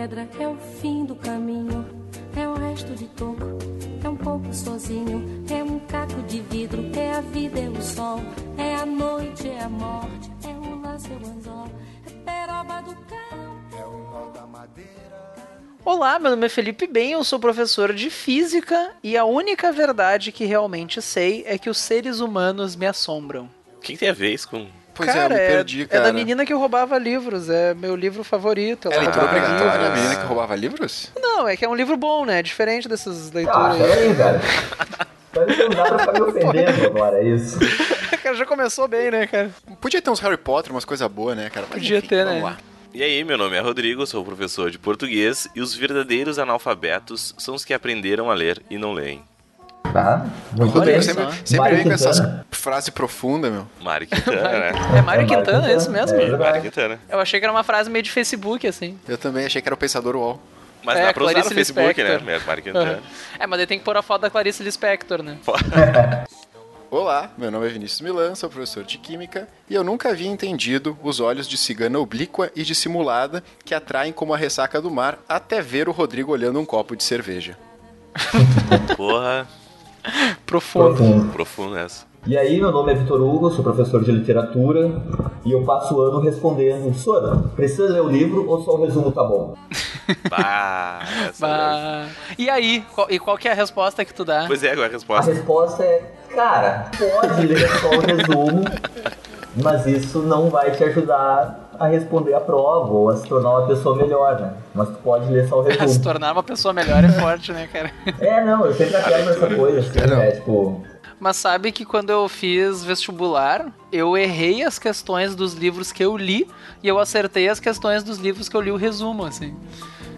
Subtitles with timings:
[0.00, 1.86] pedra, é o fim do caminho,
[2.34, 3.58] é o resto de toco,
[4.02, 8.18] é um pouco sozinho, é um caco de vidro, é a vida, é o sol,
[8.56, 11.68] é a noite, é a morte, é o laço, é o anzol,
[12.06, 14.90] é peroba do campo, é o nó da madeira.
[15.84, 20.32] Olá, meu nome é Felipe Bem, eu sou professor de física e a única verdade
[20.32, 23.50] que realmente sei é que os seres humanos me assombram.
[23.76, 24.66] O que, que tem a ver isso com
[25.04, 26.02] Pois cara, é, eu me perdi, é, cara.
[26.02, 28.88] É da menina que roubava livros, é meu livro favorito.
[28.88, 31.10] Ela é leitura obrigatória, a menina que roubava livros?
[31.18, 32.42] Não, é que é um livro bom, né?
[32.42, 33.76] Diferente dessas leituras.
[33.76, 34.40] Ah, peraí, cara.
[35.32, 37.58] Não dá pra me ofendendo agora, é isso.
[38.22, 39.50] cara, já começou bem, né, cara?
[39.80, 41.66] Podia ter uns Harry Potter, umas coisas boas, né, cara?
[41.70, 42.42] Mas, Podia enfim, ter, né?
[42.42, 42.58] Lá.
[42.92, 47.54] E aí, meu nome é Rodrigo, sou professor de português e os verdadeiros analfabetos são
[47.54, 49.22] os que aprenderam a ler e não leem.
[49.92, 51.02] Tá, muito Rodrigo bem.
[51.02, 53.66] sempre, sempre vem com essas frases profundas, meu.
[53.80, 54.72] Mário Quintana, né?
[54.98, 56.16] É Mário Quintana, é isso mesmo?
[56.16, 57.00] É Mário Quintana.
[57.08, 58.98] Eu achei que era uma frase meio de Facebook, assim.
[59.08, 60.40] Eu também achei que era o Pensador UOL.
[60.84, 62.20] Mas é, dá pra usar no Facebook, né?
[62.46, 62.92] Mário Quintana.
[62.92, 63.00] Uhum.
[63.38, 65.38] É, mas daí tem que pôr a foto da Clarice Lispector, né?
[66.90, 70.98] Olá, meu nome é Vinícius Milan, sou professor de Química e eu nunca havia entendido
[71.04, 75.62] os olhos de cigana oblíqua e dissimulada que atraem como a ressaca do mar até
[75.62, 77.56] ver o Rodrigo olhando um copo de cerveja.
[78.96, 79.46] Porra.
[80.46, 80.94] Profundo.
[80.96, 81.32] Profundo.
[81.32, 82.10] Profundo essa.
[82.26, 85.00] E aí, meu nome é Vitor Hugo, sou professor de literatura
[85.42, 89.10] e eu passo o ano respondendo: Sora, precisa ler o livro ou só o resumo
[89.10, 89.56] tá bom?
[90.28, 91.02] Bah,
[91.38, 92.06] bah.
[92.36, 94.44] E aí, qual, e qual que é a resposta que tu dá?
[94.48, 95.30] Pois é, qual é a resposta?
[95.30, 98.64] A resposta é: cara, pode ler só o resumo,
[99.62, 103.66] mas isso não vai te ajudar a responder a prova ou a se tornar uma
[103.66, 104.52] pessoa melhor, né?
[104.74, 105.88] Mas tu pode ler só o resumo.
[105.88, 107.90] se tornar uma pessoa melhor é forte, né, cara?
[108.20, 110.30] É, não, eu sempre acabo essa coisa, assim, é, né?
[110.32, 110.84] Tipo.
[111.18, 116.16] Mas sabe que quando eu fiz vestibular, eu errei as questões dos livros que eu
[116.18, 116.46] li
[116.82, 119.56] e eu acertei as questões dos livros que eu li o resumo, assim.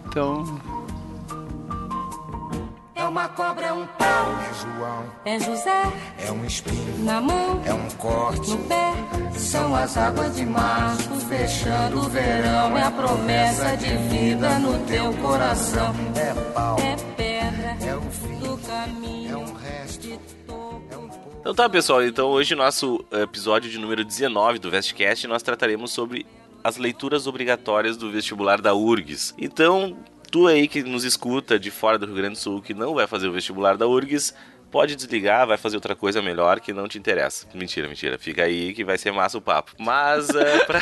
[0.07, 0.45] Então,
[3.03, 4.33] é uma cobra, é um pau.
[4.39, 5.13] É João.
[5.25, 5.93] É José.
[6.25, 7.05] É um espinho.
[7.05, 7.61] Na mão.
[7.67, 8.51] É um corte.
[8.51, 8.93] No pé.
[9.37, 12.77] São as águas de março fechando o verão.
[12.79, 15.93] É a promessa de vida no teu coração.
[16.15, 16.77] É pau.
[16.79, 17.77] É pedra.
[17.85, 19.33] É o fim do caminho.
[19.33, 20.09] É um resto.
[20.09, 21.11] É um
[21.41, 22.05] então tá, pessoal.
[22.05, 26.25] Então hoje, nosso episódio de número 19 do Vestcast, nós trataremos sobre
[26.63, 29.35] as leituras obrigatórias do vestibular da URGS.
[29.37, 29.97] Então,
[30.33, 33.07] tu aí que nos escuta de fora do Rio Grande do Sul, que não vai
[33.07, 34.35] fazer o vestibular da URGS,
[34.73, 37.47] pode desligar, vai fazer outra coisa melhor que não te interessa.
[37.55, 38.19] Mentira, mentira.
[38.19, 39.73] Fica aí que vai ser massa o papo.
[39.79, 40.33] Mas, uh,
[40.67, 40.81] pra,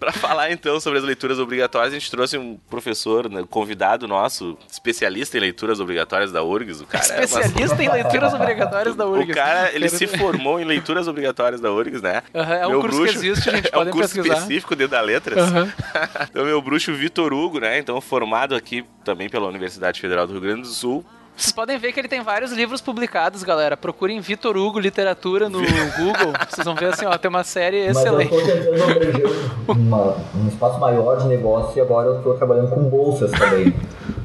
[0.00, 4.56] pra falar então sobre as leituras obrigatórias, a gente trouxe um professor, né, convidado nosso,
[4.70, 6.80] especialista em leituras obrigatórias da URGS.
[6.80, 9.30] O cara especialista é em leituras obrigatórias da URGS.
[9.30, 12.22] O cara, ele se formou em leituras obrigatórias da URGS, né?
[12.32, 14.34] Uhum, é um meu curso bruxo, que existe, a gente É um curso pesquisar.
[14.38, 15.50] específico dentro da letras.
[15.50, 15.70] Uhum.
[16.30, 17.78] então, meu bruxo Vitor Hugo, né?
[17.78, 21.04] Então, formado aqui também pela Universidade Federal do Rio Grande do Sul,
[21.38, 23.76] vocês podem ver que ele tem vários livros publicados, galera.
[23.76, 26.32] Procurem Vitor Hugo Literatura no Google.
[26.50, 28.34] Vocês vão ver assim, ó, tem uma série excelente.
[28.34, 32.70] Mas eu tô tentando uma, um espaço maior de negócio e agora eu tô trabalhando
[32.70, 33.72] com bolsas também.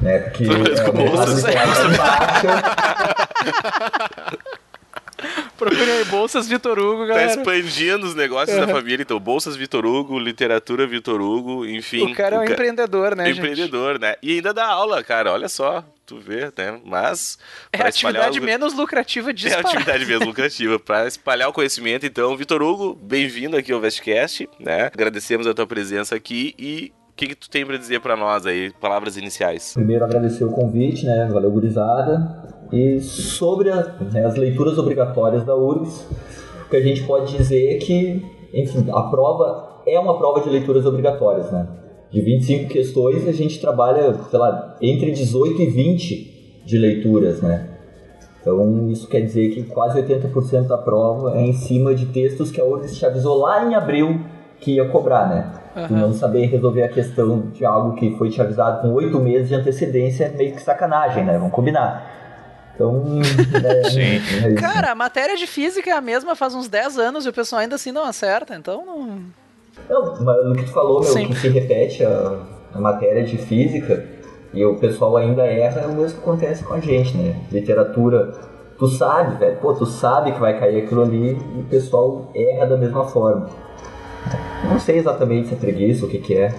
[0.02, 0.18] Né?
[0.18, 1.44] Porque é, com bolsas.
[5.56, 7.28] Procure aí Bolsas Vitor Hugo, galera.
[7.28, 8.66] Tá expandindo os negócios uhum.
[8.66, 9.20] da família, então.
[9.20, 12.10] Bolsas Vitor Hugo, literatura Vitor Hugo, enfim.
[12.10, 12.52] O cara é um ca...
[12.52, 14.02] empreendedor, né, Empreendedor, gente?
[14.02, 14.16] né?
[14.20, 15.84] E ainda dá aula, cara, olha só.
[16.06, 16.78] Tu vê, né?
[16.84, 17.38] Mas.
[17.72, 18.42] É a atividade o...
[18.42, 20.78] menos lucrativa de É a atividade menos lucrativa.
[20.78, 24.90] Para espalhar o conhecimento, então, Vitor Hugo, bem-vindo aqui ao Vestcast, né?
[24.92, 28.44] Agradecemos a tua presença aqui e o que, que, tu tem para dizer para nós
[28.44, 28.70] aí?
[28.78, 29.72] Palavras iniciais.
[29.72, 31.26] Primeiro, agradecer o convite, né?
[31.32, 32.52] Valeu, gurizada.
[32.70, 36.06] E sobre a, né, as leituras obrigatórias da URGS,
[36.66, 38.22] o que a gente pode dizer é que,
[38.52, 41.66] enfim, a prova é uma prova de leituras obrigatórias, né?
[42.14, 47.66] De 25 questões, a gente trabalha, sei lá, entre 18 e 20 de leituras, né?
[48.40, 52.60] Então, isso quer dizer que quase 80% da prova é em cima de textos que
[52.60, 54.20] a URGS te avisou lá em abril
[54.60, 55.52] que ia cobrar, né?
[55.74, 55.98] Uhum.
[55.98, 59.56] não saber resolver a questão de algo que foi te avisado com oito meses de
[59.56, 61.36] antecedência é meio que sacanagem, né?
[61.36, 62.70] Vamos combinar.
[62.76, 63.02] Então.
[63.64, 64.46] É, Sim.
[64.46, 67.32] É Cara, a matéria de física é a mesma faz uns 10 anos e o
[67.32, 69.43] pessoal ainda assim não acerta, então não.
[69.88, 71.28] Não, mas no que tu falou, meu, Sim.
[71.28, 72.38] que se repete a,
[72.74, 74.04] a matéria de física
[74.52, 77.36] e o pessoal ainda erra, é o mesmo que acontece com a gente, né?
[77.50, 78.32] Literatura,
[78.78, 82.66] tu sabe, velho, pô, tu sabe que vai cair aquilo ali e o pessoal erra
[82.66, 83.48] da mesma forma.
[84.68, 86.54] Não sei exatamente se é preguiça, o que que é.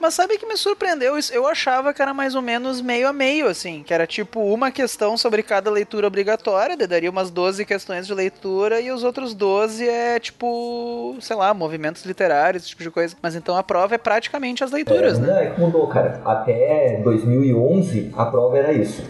[0.00, 1.32] Mas sabe que me surpreendeu isso?
[1.34, 4.70] Eu achava que era mais ou menos meio a meio, assim, que era tipo uma
[4.70, 9.88] questão sobre cada leitura obrigatória, daria umas 12 questões de leitura e os outros 12
[9.88, 13.16] é tipo, sei lá, movimentos literários, esse tipo de coisa.
[13.22, 15.46] Mas então a prova é praticamente as leituras, é, né?
[15.46, 16.20] É que mudou, cara.
[16.24, 19.02] Até 2011 a prova era isso.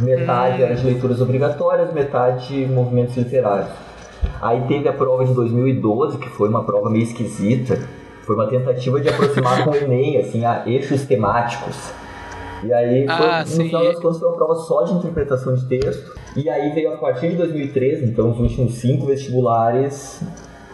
[0.00, 0.66] Metade hum.
[0.66, 3.70] era de leituras obrigatórias, metade de movimentos literários.
[4.40, 7.78] Aí teve a prova de 2012, que foi uma prova meio esquisita.
[8.28, 11.74] Foi uma tentativa de aproximar com o Enem, assim, a eixos temáticos.
[12.62, 15.66] E aí, foi, ah, no final das contas, foi uma prova só de interpretação de
[15.66, 16.14] texto.
[16.36, 20.20] E aí veio a partir de 2013, então os últimos cinco vestibulares,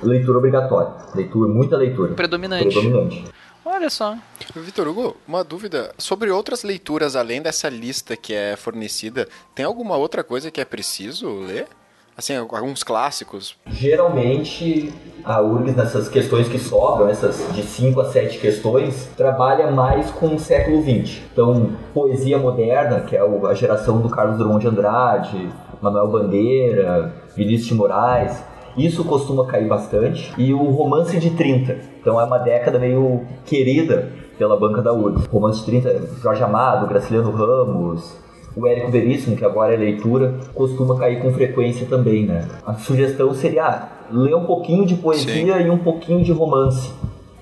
[0.03, 0.95] leitura obrigatória.
[1.15, 2.15] Leitura, muita leitura.
[2.15, 2.65] Predominante.
[2.65, 3.25] Predominante.
[3.65, 4.19] Olha só.
[4.57, 5.95] Vitor Hugo, uma dúvida.
[5.97, 10.65] Sobre outras leituras, além dessa lista que é fornecida, tem alguma outra coisa que é
[10.65, 11.69] preciso ler?
[12.17, 13.57] Assim, alguns clássicos?
[13.67, 14.93] Geralmente,
[15.25, 20.35] a URGS, nessas questões que sobram, essas de 5 a 7 questões, trabalha mais com
[20.35, 21.23] o século XX.
[21.33, 25.49] Então, poesia moderna, que é a geração do Carlos Drummond de Andrade,
[25.83, 28.45] Manuel Bandeira, Vinícius de Moraes,
[28.77, 30.33] isso costuma cair bastante.
[30.39, 31.79] E o romance de 30.
[32.01, 35.27] Então, é uma década meio querida pela banca da URGS.
[35.27, 38.17] Romance de 30, Jorge Amado, Graciliano Ramos,
[38.57, 42.47] o Érico Veríssimo, que agora é leitura, costuma cair com frequência também, né?
[42.65, 45.67] A sugestão seria ah, ler um pouquinho de poesia Sim.
[45.67, 46.93] e um pouquinho de romance,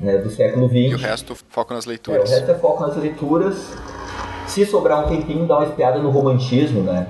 [0.00, 0.76] né, do século XX.
[0.76, 2.30] E o resto foca nas leituras.
[2.30, 3.72] É, o resto é foco nas leituras.
[4.46, 7.06] Se sobrar um tempinho, dá uma espiada no romantismo, né?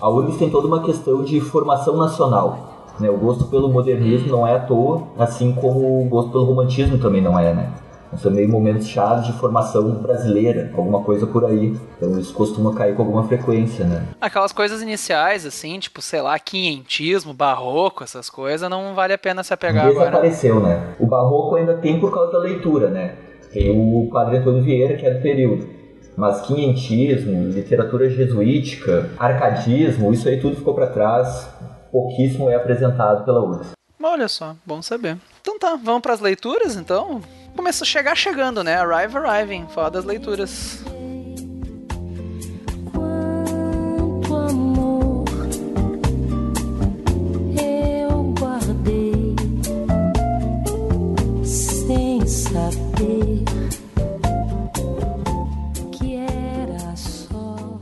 [0.00, 2.86] A URGS tem toda uma questão de formação nacional.
[3.00, 3.10] Né?
[3.10, 7.20] O gosto pelo modernismo não é à toa, assim como o gosto pelo romantismo também
[7.20, 7.72] não é, né?
[8.16, 11.76] São meio momentos chaves de formação brasileira, alguma coisa por aí.
[11.96, 14.06] Então isso costuma cair com alguma frequência, né?
[14.20, 19.44] Aquelas coisas iniciais, assim, tipo, sei lá, quinhentismo, barroco, essas coisas, não vale a pena
[19.44, 20.74] se apegar Desapareceu, agora.
[20.76, 20.94] né?
[20.98, 23.14] O barroco ainda tem por causa da leitura, né?
[23.52, 25.68] Tem o Padre Antônio Vieira, que é do período.
[26.16, 31.48] Mas quinhentismo, literatura jesuítica, arcadismo, isso aí tudo ficou para trás.
[31.92, 33.72] Pouquíssimo é apresentado pela URSS.
[34.02, 35.16] Olha só, bom saber.
[35.40, 37.20] Então tá, vamos para as leituras então?
[37.58, 38.76] Começa a chegar chegando, né?
[38.76, 40.80] Arrive Arriving, falar das leituras.
[42.92, 45.24] Quanto amor
[47.60, 49.34] eu guardei
[51.44, 53.42] sem saber
[55.90, 57.80] que era só.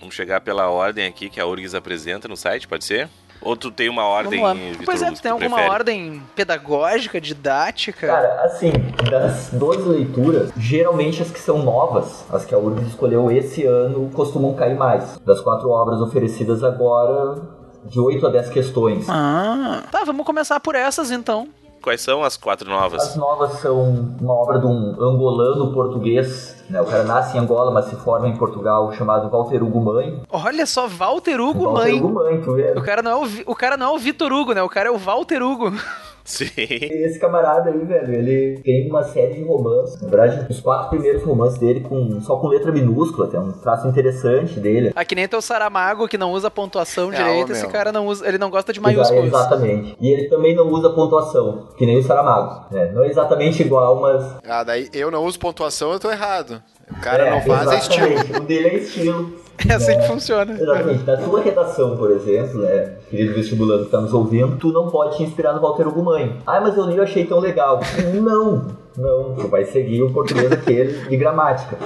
[0.00, 3.08] Vamos chegar pela ordem aqui que a URGS apresenta no site, pode ser?
[3.42, 4.42] Ou tu tem uma ordem,
[4.72, 5.72] Vitor Pois é, tu tem alguma prefere?
[5.74, 8.06] ordem pedagógica, didática?
[8.06, 8.70] Cara, assim,
[9.10, 14.10] das 12 leituras, geralmente as que são novas, as que a URGS escolheu esse ano,
[14.12, 15.18] costumam cair mais.
[15.24, 17.40] Das quatro obras oferecidas agora,
[17.86, 19.06] de 8 a 10 questões.
[19.08, 21.48] Ah, tá, vamos começar por essas então.
[21.82, 23.02] Quais são as quatro novas?
[23.02, 26.62] As novas são uma obra de um angolano português.
[26.68, 26.80] Né?
[26.80, 30.22] O cara nasce em Angola, mas se forma em Portugal, chamado Walter Hugo Mãe.
[30.30, 31.98] Olha só, Walter Hugo Walter Mãe.
[31.98, 32.72] Hugo Mãe, tu vê?
[32.76, 34.62] O cara não é o, o cara não é o Vitor Hugo, né?
[34.62, 35.72] O cara é o Walter Hugo.
[36.30, 36.46] Sim.
[36.56, 40.00] Esse camarada aí, velho, ele tem uma série de romances.
[40.00, 43.88] Na verdade, os quatro primeiros romances dele com, só com letra minúscula, tem um traço
[43.88, 44.92] interessante dele.
[44.94, 48.26] Ah, que nem teu Saramago, que não usa pontuação É, direita, esse cara não usa,
[48.28, 49.26] ele não gosta de maiúsculos.
[49.26, 49.96] Exatamente.
[50.00, 52.66] E ele também não usa pontuação, que nem o Saramago.
[52.70, 52.90] né?
[52.94, 54.36] Não é exatamente igual, mas.
[54.46, 56.62] Ah, daí eu não uso pontuação, eu tô errado.
[56.90, 58.06] O cara é, não faz, é estilo.
[58.06, 58.40] exatamente.
[58.40, 59.39] O dele é estilo.
[59.68, 60.52] É assim que funciona.
[60.52, 61.04] Exatamente.
[61.04, 65.16] Na tua redação, por exemplo, né, querido vestibulando que tá nos ouvindo, tu não pode
[65.16, 66.36] te inspirar no Walter Hugo Mãe.
[66.46, 67.80] Ah, mas eu e achei tão legal.
[68.14, 69.34] Não, não.
[69.34, 71.76] Tu vai seguir o português aquele de gramática.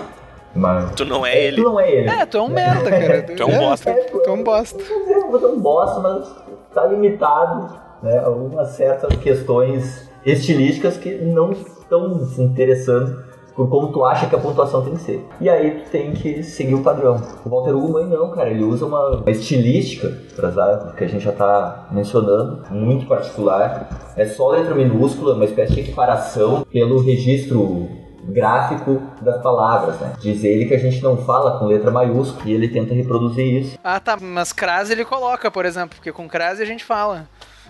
[0.55, 0.93] Mas...
[0.93, 1.57] Tu não é ele.
[1.57, 2.09] Tu não é ele.
[2.09, 3.23] É, tu é um merda, cara.
[3.37, 3.93] Tu é um bosta.
[3.93, 4.83] Tu é um bosta.
[4.83, 6.35] Eu vou ter um bosta, mas
[6.73, 13.24] tá limitado né, a algumas certas questões estilísticas que não estão se interessando
[13.55, 15.25] como tu acha que a pontuação tem que ser.
[15.41, 17.21] E aí tu tem que seguir o padrão.
[17.45, 21.23] O Walter Hugo Mãe não, cara, ele usa uma, estilística, pra usar, que a gente
[21.23, 24.15] já tá mencionando, muito particular.
[24.17, 27.89] É só letra minúscula, uma espécie de equiparação pelo registro
[28.27, 30.15] gráfico das palavras, né?
[30.21, 33.79] Diz ele que a gente não fala com letra maiúscula e ele tenta reproduzir isso.
[33.85, 37.29] Ah, tá, mas crase ele coloca, por exemplo, porque com crase a gente fala.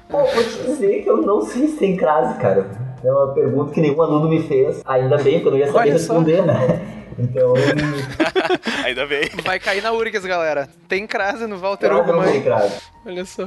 [0.08, 2.70] Pô, vou te dizer que eu não sei se tem crase, cara.
[3.04, 4.80] É uma pergunta que nenhum aluno me fez.
[4.86, 6.14] Ainda bem que eu não ia saber Olha só.
[6.14, 7.04] responder, né?
[7.18, 7.52] Então,
[8.84, 9.28] Ainda bem.
[9.44, 10.68] Vai cair na URGS, galera.
[10.88, 12.80] Tem crase no Walter não tem crase.
[13.04, 13.46] Olha só.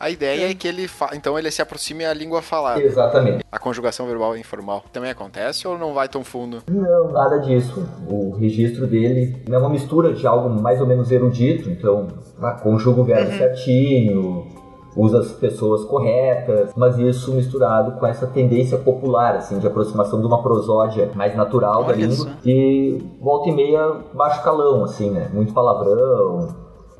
[0.00, 1.10] A ideia é que ele fa...
[1.14, 2.80] então ele se aproxime à língua falada.
[2.80, 3.44] Exatamente.
[3.50, 6.62] A conjugação verbal informal também acontece ou não vai tão fundo?
[6.70, 7.84] Não, nada disso.
[8.08, 12.06] O registro dele é uma mistura de algo mais ou menos erudito, então
[12.40, 14.46] ah, conjuga o verbo certinho,
[14.98, 20.26] usa as pessoas corretas, mas isso misturado com essa tendência popular, assim, de aproximação de
[20.26, 25.30] uma prosódia mais natural Olha da língua e volta e meia baixo calão, assim, né?
[25.32, 26.48] Muito palavrão,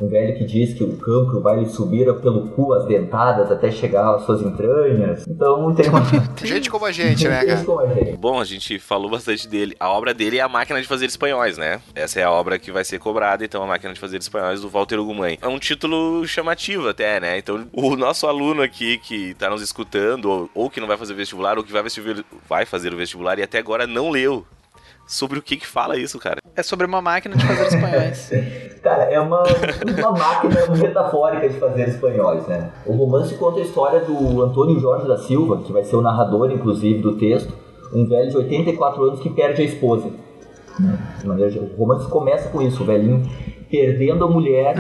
[0.00, 3.70] um velho que diz que o cancro vai lhe subir pelo cu as dentadas até
[3.70, 5.26] chegar às suas entranhas.
[5.26, 6.02] Então tem uma...
[6.42, 7.64] Gente como a gente, né, Gente cara?
[7.64, 8.16] como a gente.
[8.16, 9.76] Bom, a gente falou bastante dele.
[9.78, 11.80] A obra dele é a Máquina de Fazer Espanhóis, né?
[11.94, 14.68] Essa é a obra que vai ser cobrada, então, a Máquina de Fazer Espanhóis do
[14.68, 15.38] Walter Ugumãe.
[15.40, 17.38] É um título chamativo até, né?
[17.38, 21.14] Então, o nosso aluno aqui que tá nos escutando, ou, ou que não vai fazer
[21.14, 24.46] vestibular, ou que vai, vestibular, vai fazer o vestibular e até agora não leu.
[25.08, 26.38] Sobre o que que fala isso, cara?
[26.54, 28.30] É sobre uma máquina de fazer espanhóis.
[28.82, 32.70] Cara, é uma, uma máquina metafórica de fazer espanhóis, né?
[32.86, 36.50] O romance conta a história do Antônio Jorge da Silva, que vai ser o narrador,
[36.52, 37.52] inclusive, do texto,
[37.92, 40.10] um velho de 84 anos que perde a esposa.
[40.78, 40.98] né?
[41.24, 41.58] Maneira.
[41.60, 43.22] O romance começa com isso, o velhinho
[43.70, 44.76] perdendo a mulher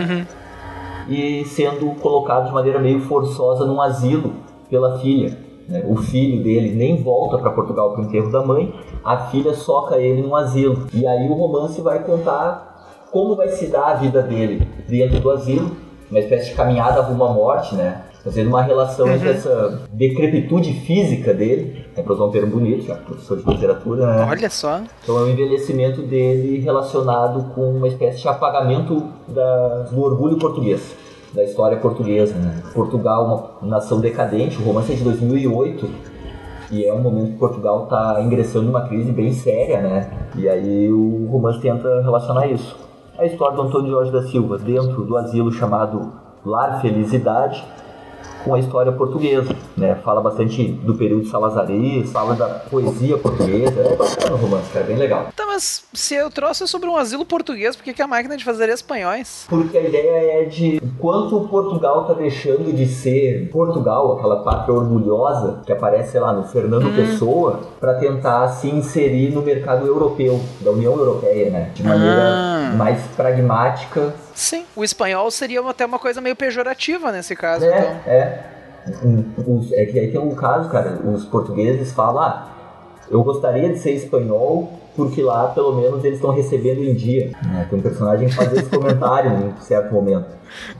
[1.08, 4.32] e sendo colocado de maneira meio forçosa num asilo
[4.70, 5.36] pela filha.
[5.68, 5.82] Né?
[5.86, 9.96] O filho dele nem volta para Portugal para o enterro da mãe, a filha soca
[9.98, 10.86] ele num asilo.
[10.92, 15.30] E aí o romance vai contar como vai se dar a vida dele dentro do
[15.30, 15.70] asilo,
[16.10, 18.02] uma espécie de caminhada rumo à morte, né?
[18.24, 22.94] Fazendo uma relação entre essa decrepitude física dele, é para usar um termo bonito, já
[22.96, 24.26] professor de literatura, né?
[24.28, 24.80] Olha só.
[25.02, 30.94] Então é o envelhecimento dele relacionado com uma espécie de apagamento da- do orgulho português,
[31.32, 32.34] da história portuguesa.
[32.34, 32.62] Né?
[32.74, 35.88] Portugal, uma nação decadente, o romance é de 2008
[36.70, 40.10] e é um momento que Portugal está ingressando numa crise bem séria, né?
[40.36, 42.76] E aí o romance tenta relacionar isso.
[43.18, 46.12] A história do Antônio Jorge da Silva dentro do asilo chamado
[46.44, 47.64] Lar Felicidade
[48.44, 49.94] com a história portuguesa, né?
[50.04, 53.80] Fala bastante do período salazarista, fala da poesia portuguesa.
[53.80, 55.28] É bacana o romance, cara, bem legal.
[55.34, 58.44] Tá, mas se eu trouxe sobre um asilo português, por que, que a máquina de
[58.44, 59.46] fazer espanhóis?
[59.48, 64.74] Porque a ideia é de o quanto Portugal tá deixando de ser Portugal, aquela pátria
[64.74, 70.40] orgulhosa que aparece, sei lá, no Fernando Pessoa, para tentar se inserir no mercado europeu,
[70.60, 71.70] da União Europeia, né?
[71.74, 72.74] De maneira Ah.
[72.76, 77.96] mais pragmática Sim, o espanhol seria até uma coisa meio pejorativa nesse caso, É, então.
[78.06, 78.38] é.
[79.04, 79.24] Um,
[79.58, 82.48] os- é que aí tem um caso, cara, os portugueses falam, ah,
[83.10, 87.32] eu gostaria de ser espanhol porque lá pelo menos eles estão recebendo em dia.
[87.46, 87.66] né?
[87.68, 90.26] Tem um personagem que faz esse comentário em certo momento.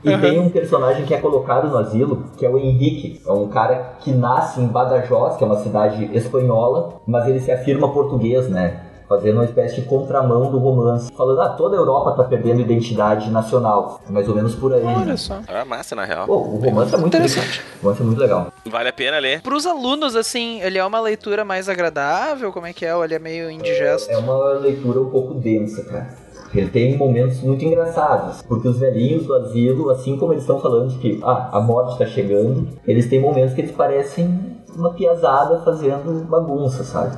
[0.03, 3.21] E tem um personagem que é colocado no asilo, que é o Henrique.
[3.27, 7.51] É um cara que nasce em Badajoz, que é uma cidade espanhola, mas ele se
[7.51, 8.79] afirma português, né?
[9.09, 11.11] Fazendo uma espécie de contramão do romance.
[11.11, 13.99] Falando, ah, toda a Europa tá perdendo identidade nacional.
[14.07, 14.83] É mais ou menos por aí.
[14.83, 14.95] né?
[14.99, 15.39] Olha só.
[15.47, 16.27] É massa, na real.
[16.27, 17.63] Pô, o romance é muito Interessante.
[17.81, 18.53] O romance é muito legal.
[18.65, 19.41] Vale a pena ler.
[19.41, 22.51] Para os alunos, assim, ele é uma leitura mais agradável?
[22.53, 22.95] Como é que é?
[22.95, 24.11] Ou ele é meio indigesto?
[24.11, 26.29] É uma leitura um pouco densa, cara.
[26.53, 30.89] Ele tem momentos muito engraçados, porque os velhinhos do asilo, assim como eles estão falando
[30.89, 35.59] de que ah, a morte está chegando, eles têm momentos que eles parecem uma piazada
[35.63, 37.15] fazendo bagunça, sabe?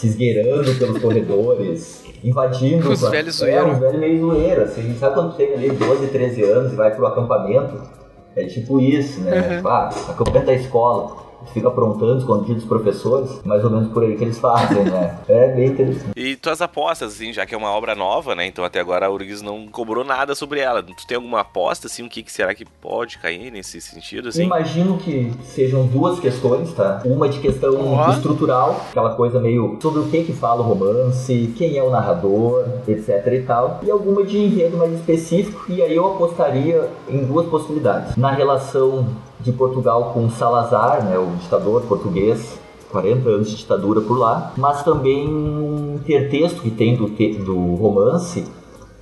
[0.00, 2.90] Se esgueirando pelos corredores, invadindo.
[2.90, 3.72] Os velhos É, zoeiros.
[3.74, 4.96] uns velhos meio zoeiro, assim.
[4.98, 7.82] Sabe quando tem ali 12, 13 anos e vai pro acampamento?
[8.34, 9.40] É tipo isso, né?
[9.40, 9.56] Uhum.
[9.56, 11.16] Tipo, ah, acampamento da escola.
[11.52, 15.18] Fica aprontando, escondido dos professores, mais ou menos por aí que eles fazem, né?
[15.28, 16.12] É bem interessante.
[16.16, 18.46] E tuas apostas, assim, já que é uma obra nova, né?
[18.46, 20.82] Então até agora a URGS não cobrou nada sobre ela.
[20.82, 24.44] Tu tem alguma aposta, assim, o que, que será que pode cair nesse sentido, assim?
[24.44, 27.02] Imagino que sejam duas questões, tá?
[27.04, 28.10] Uma de questão Ó.
[28.10, 32.64] estrutural, aquela coisa meio sobre o que que fala o romance, quem é o narrador,
[32.86, 33.80] etc e tal.
[33.82, 38.16] E alguma de enredo mais específico, e aí eu apostaria em duas possibilidades.
[38.16, 39.06] Na relação
[39.42, 42.58] de Portugal com Salazar, né, o ditador português,
[42.90, 48.44] 40 anos de ditadura por lá, mas também um intertexto que tem do, do romance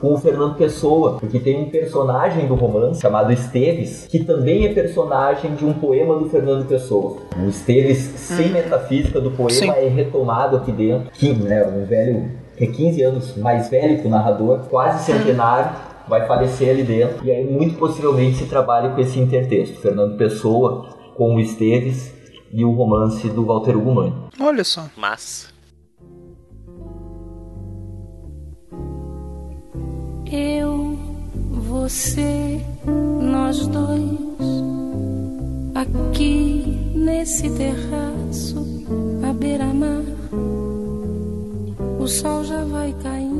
[0.00, 4.72] com o Fernando Pessoa, porque tem um personagem do romance chamado Esteves, que também é
[4.72, 7.16] personagem de um poema do Fernando Pessoa.
[7.36, 9.70] O Esteves, sem metafísica do poema, Sim.
[9.70, 11.10] é retomado aqui dentro.
[11.12, 15.70] Que, né, um velho que é 15 anos mais velho que o narrador, quase centenário,
[16.08, 17.24] vai falecer ali dentro.
[17.24, 19.80] E aí, muito possivelmente, se trabalha com esse intertexto.
[19.80, 22.12] Fernando Pessoa com o Esteves
[22.52, 24.14] e o romance do Walter Ugumani.
[24.40, 24.86] Olha só.
[24.96, 25.52] Mas.
[30.30, 30.96] Eu,
[31.50, 32.60] você,
[33.20, 34.18] nós dois,
[35.74, 38.66] aqui nesse terraço,
[39.26, 40.02] à beira-mar.
[41.98, 43.37] O sol já vai caindo.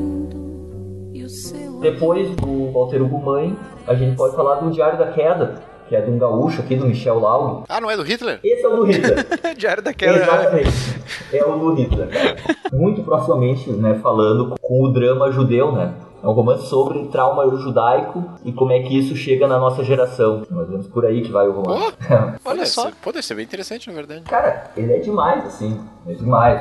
[1.81, 6.11] Depois do Walter Ugumani, a gente pode falar do Diário da Queda, que é de
[6.11, 7.65] um gaúcho aqui, do Michel Laug.
[7.69, 8.41] Ah, não é do Hitler?
[8.45, 9.27] Esse é o do Hitler.
[9.57, 10.19] Diário daquela.
[10.19, 11.01] Exatamente.
[11.33, 12.37] É o do Hitler, cara.
[12.73, 15.95] Muito proximamente, né, falando com o drama judeu, né?
[16.23, 20.43] É um romance sobre trauma judaico e como é que isso chega na nossa geração.
[20.51, 21.95] Mais ou menos por aí que vai o romance.
[22.45, 22.91] Olha só.
[23.01, 24.23] Pode ser bem interessante, na verdade.
[24.23, 25.81] Cara, ele é demais, assim.
[26.09, 26.61] É demais.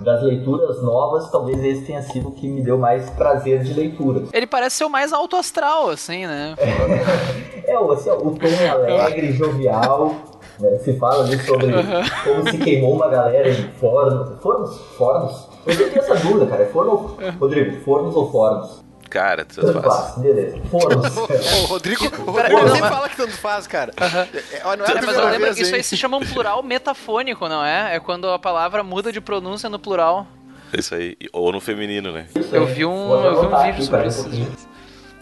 [0.00, 4.24] Das leituras novas, talvez esse tenha sido o que me deu mais prazer de leitura.
[4.32, 6.54] Ele parece ser o mais alto astral, assim, né?
[7.66, 10.14] É, o, assim, ó, o tom é alegre, jovial.
[10.60, 10.78] né?
[10.78, 11.72] Se fala ali sobre
[12.24, 14.40] como se queimou uma galera em fornos.
[14.40, 14.76] Fornos?
[14.96, 15.48] Fornos?
[15.66, 16.62] Eu tenho essa dúvida, cara.
[16.62, 17.16] É forno ou...
[17.40, 18.85] Rodrigo, fornos ou fornos?
[19.10, 19.94] Cara, tu Tanto faz.
[20.10, 20.58] faz, beleza.
[20.70, 21.06] Fornos.
[21.16, 23.92] O Rodrigo, o Pera- Rodrigo não, sempre mas- fala que tanto faz, cara.
[24.52, 26.26] É, ó, não é a É, mas lembra vez, que isso aí se chama um
[26.26, 27.96] plural metafônico, não é?
[27.96, 30.26] É quando a palavra muda de pronúncia no plural.
[30.72, 31.16] Isso aí.
[31.32, 32.26] Ou no feminino, né?
[32.52, 34.28] Eu vi um, eu vi um vídeo sobre isso.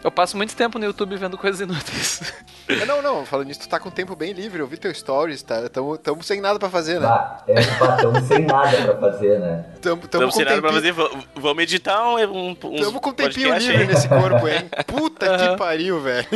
[0.04, 2.20] Eu passo muito tempo no YouTube vendo coisas inúteis.
[2.68, 4.60] É, Não, não, falando nisso, tu tá com tempo bem livre.
[4.60, 5.66] Eu vi teu stories, tá?
[5.70, 7.06] Tamo, tamo sem nada pra fazer, né?
[7.06, 9.64] Ah, é, estamos sem nada pra fazer, né?
[9.80, 10.94] Tamo, tamo Estamos com sem nada pra fazer.
[11.34, 13.88] Vamos editar um, um, tamo com tempinho podcast livre aí.
[13.88, 14.68] nesse corpo, hein?
[14.86, 15.52] Puta Aham.
[15.52, 16.26] que pariu, velho.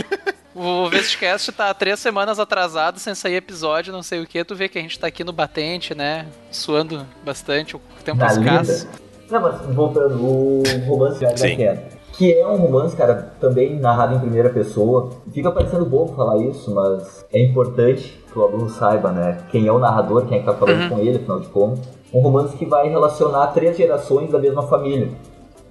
[0.54, 4.42] O Vestcast tá há três semanas atrasado, sem sair episódio, não sei o que.
[4.44, 6.26] Tu vê que a gente tá aqui no batente, né?
[6.50, 8.88] Suando bastante, o tempo Na escasso.
[9.30, 11.56] Não, mas voltando, o romance da Sim.
[11.56, 11.97] Queda.
[12.18, 15.10] Que é um romance, cara, também narrado em primeira pessoa.
[15.32, 19.38] Fica parecendo bobo falar isso, mas é importante que o aluno saiba, né?
[19.52, 21.88] Quem é o narrador, quem é que tá falando com ele, afinal de contas.
[22.12, 25.10] Um romance que vai relacionar três gerações da mesma família.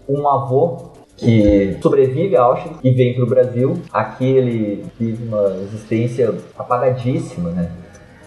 [0.08, 3.82] Um avô que sobrevive a Auschwitz e vem pro Brasil.
[3.92, 7.70] Aqui ele vive uma existência apagadíssima, né?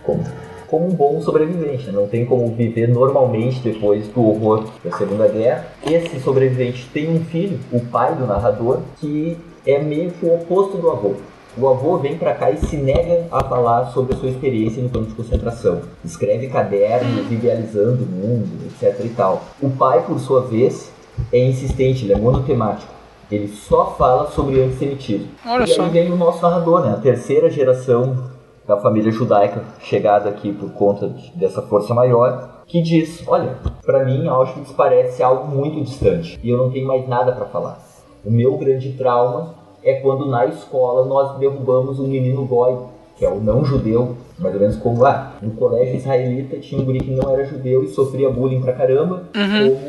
[0.04, 0.22] Como,
[0.70, 1.92] como um bom sobrevivente, né?
[1.92, 5.66] não tem como viver normalmente depois do horror da Segunda Guerra.
[5.84, 9.36] Esse sobrevivente tem um filho, o pai do narrador, que
[9.66, 11.14] é meio que o oposto do avô.
[11.58, 14.88] O avô vem pra cá e se nega a falar sobre a sua experiência no
[14.88, 15.80] campo de concentração.
[16.04, 19.42] Escreve cadernos idealizando o mundo, etc e tal.
[19.60, 20.92] O pai, por sua vez,
[21.32, 22.92] é insistente, ele é monotemático.
[23.30, 25.28] Ele só fala sobre antissemitismo.
[25.44, 25.82] Olha e só.
[25.82, 26.92] aí vem o nosso narrador, né?
[26.92, 28.30] A terceira geração
[28.70, 34.04] da família judaica chegada aqui por conta de- dessa força maior, que diz: Olha, pra
[34.04, 37.80] mim Auschwitz parece algo muito distante e eu não tenho mais nada pra falar.
[38.24, 42.76] O meu grande trauma é quando na escola nós derrubamos um menino goi,
[43.16, 46.84] que é o não judeu, mais ou menos como ah, no colégio israelita tinha um
[46.84, 49.24] guri que não era judeu e sofria bullying pra caramba,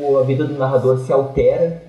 [0.02, 1.82] como a vida do narrador se altera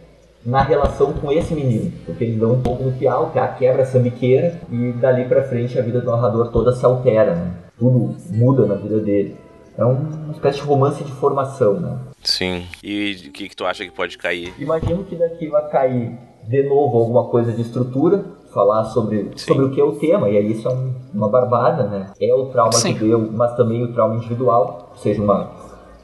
[0.46, 3.86] na relação com esse menino, porque ele dá um pouco no o piá quebra a
[3.86, 7.52] sambiqueira e dali pra frente a vida do narrador toda se altera, né?
[7.78, 9.36] Tudo muda na vida dele.
[9.78, 11.98] É uma espécie de romance de formação, né?
[12.24, 12.64] Sim.
[12.84, 14.54] E o que, que tu acha que pode cair?
[14.60, 16.12] Imagino que daqui vai cair
[16.48, 20.38] de novo alguma coisa de estrutura, falar sobre, sobre o que é o tema, e
[20.38, 22.12] aí isso é um- uma barbada, né?
[22.22, 22.94] É o trauma Sim.
[22.96, 25.50] judeu, mas também o trauma individual, ou seja, uma,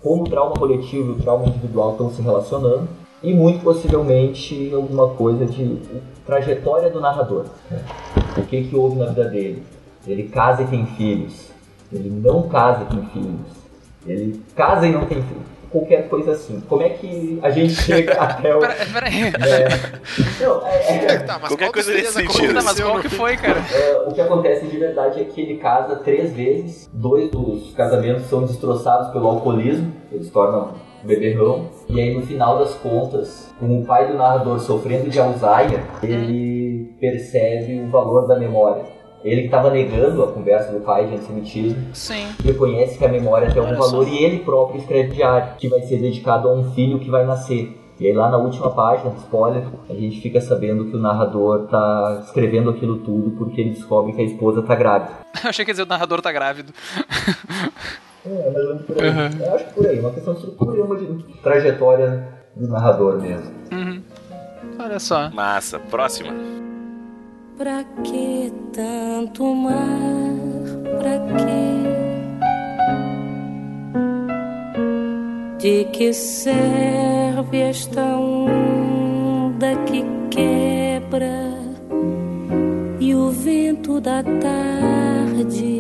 [0.02, 2.88] como o trauma coletivo e o trauma individual estão se relacionando,
[3.22, 5.78] e muito possivelmente alguma coisa de
[6.26, 7.46] trajetória do narrador.
[7.70, 7.82] né?
[8.38, 9.64] O que, que houve na vida dele?
[10.08, 11.52] Ele casa e tem filhos,
[11.92, 13.40] ele não casa e tem filhos,
[14.08, 15.50] ele casa e não tem filhos.
[15.70, 16.60] Qualquer coisa assim.
[16.68, 18.60] Como é que a gente chega até o.
[18.60, 19.22] Pera, pera aí.
[19.26, 22.56] É, não, é- é- Tá, mas Qualquer qual coisa nesse sentido.
[22.56, 23.60] Tá, mas aconteceu qual que foi, cara?
[23.72, 28.26] é, o que acontece de verdade é que ele casa três vezes, dois dos casamentos
[28.26, 30.72] são destroçados pelo alcoolismo, eles tornam
[31.04, 35.84] beberrão, e aí no final das contas, com o pai do narrador sofrendo de Alzheimer,
[36.04, 38.84] ele percebe o valor da memória.
[39.24, 42.28] Ele que estava negando a conversa do pai de antissemitismo, Sim.
[42.44, 45.98] reconhece que a memória tem algum valor e ele próprio escreve diário, que vai ser
[45.98, 47.78] dedicado a um filho que vai nascer.
[48.00, 52.22] E aí lá na última página, spoiler, a gente fica sabendo que o narrador tá
[52.24, 55.12] escrevendo aquilo tudo porque ele descobre que a esposa tá grávida.
[55.44, 56.72] Eu achei que ia dizer o narrador tá grávido.
[58.26, 59.40] É, mas é por aí.
[59.40, 63.20] Eu acho que por aí, uma questão de estrutura e uma de trajetória do narrador
[63.22, 63.52] mesmo.
[63.72, 64.02] Uhum.
[64.80, 65.30] Olha só.
[65.30, 65.80] Massa.
[65.80, 66.34] Próxima.
[67.58, 69.74] Pra que tanto mar?
[71.00, 71.80] Pra quê?
[75.58, 81.50] De que serve esta onda que quebra
[83.00, 85.79] e o vento da tarde?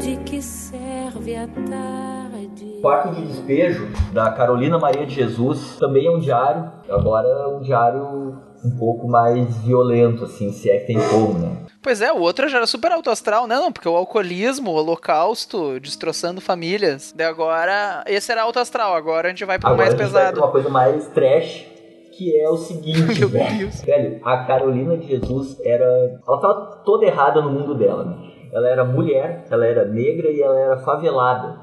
[0.00, 2.78] De que serve a tarde?
[2.80, 8.38] Quarto de Despejo, da Carolina Maria de Jesus, também é um diário, agora um diário
[8.64, 11.66] um pouco mais violento, assim, se é que tem como, né?
[11.82, 13.56] Pois é, o outro já era super alto astral, né?
[13.56, 17.12] Não, porque o alcoolismo, o holocausto, destroçando famílias.
[17.16, 20.12] Daí agora, esse era alto astral, agora a gente vai pro Agora mais a gente
[20.12, 20.40] vai pra pesado.
[20.46, 21.66] uma coisa mais trash,
[22.12, 23.58] que é o seguinte, Meu velho.
[23.58, 23.80] Deus.
[23.82, 26.20] Velho, a Carolina de Jesus era.
[26.26, 28.29] Ela tava toda errada no mundo dela, né?
[28.52, 31.56] Ela era mulher, ela era negra e ela era favelada.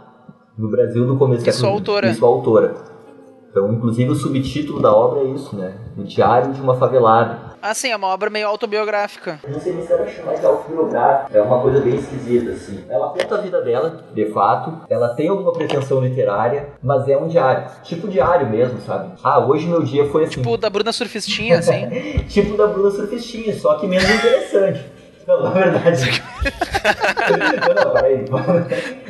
[0.58, 2.08] No Brasil, no começo do Isso século- autora.
[2.10, 2.73] Isso autora.
[3.52, 5.73] Então, inclusive, o subtítulo da obra é isso, né?
[5.97, 7.47] O Diário de uma Favelada.
[7.60, 9.39] Ah, sim, é uma obra meio autobiográfica.
[9.47, 12.84] Não sei se ela chama de autobiográfica, é uma coisa bem esquisita, assim.
[12.88, 17.28] Ela conta a vida dela, de fato, ela tem alguma pretensão literária, mas é um
[17.28, 17.67] diário.
[17.84, 19.13] Tipo diário mesmo, sabe?
[19.23, 20.34] Ah, hoje meu dia foi assim.
[20.34, 21.89] Tipo da Bruna Surfistinha, assim.
[22.30, 24.86] tipo da Bruna Surfistinha, só que menos interessante.
[25.27, 26.23] Não, na verdade.
[27.67, 28.25] não, não, peraí.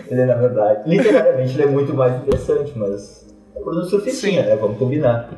[0.09, 3.27] Ele, na verdade, literariamente, ele é muito mais interessante, mas.
[3.55, 4.55] A Bruna Surfistinha, né?
[4.55, 5.29] Vamos combinar.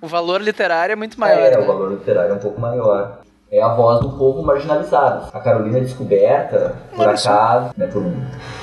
[0.00, 1.40] O valor literário é muito maior.
[1.40, 1.58] É, né?
[1.58, 3.20] o valor literário é um pouco maior.
[3.52, 5.26] É a voz do povo marginalizado.
[5.32, 7.30] A Carolina é descoberta, por só.
[7.30, 8.14] acaso, né, por um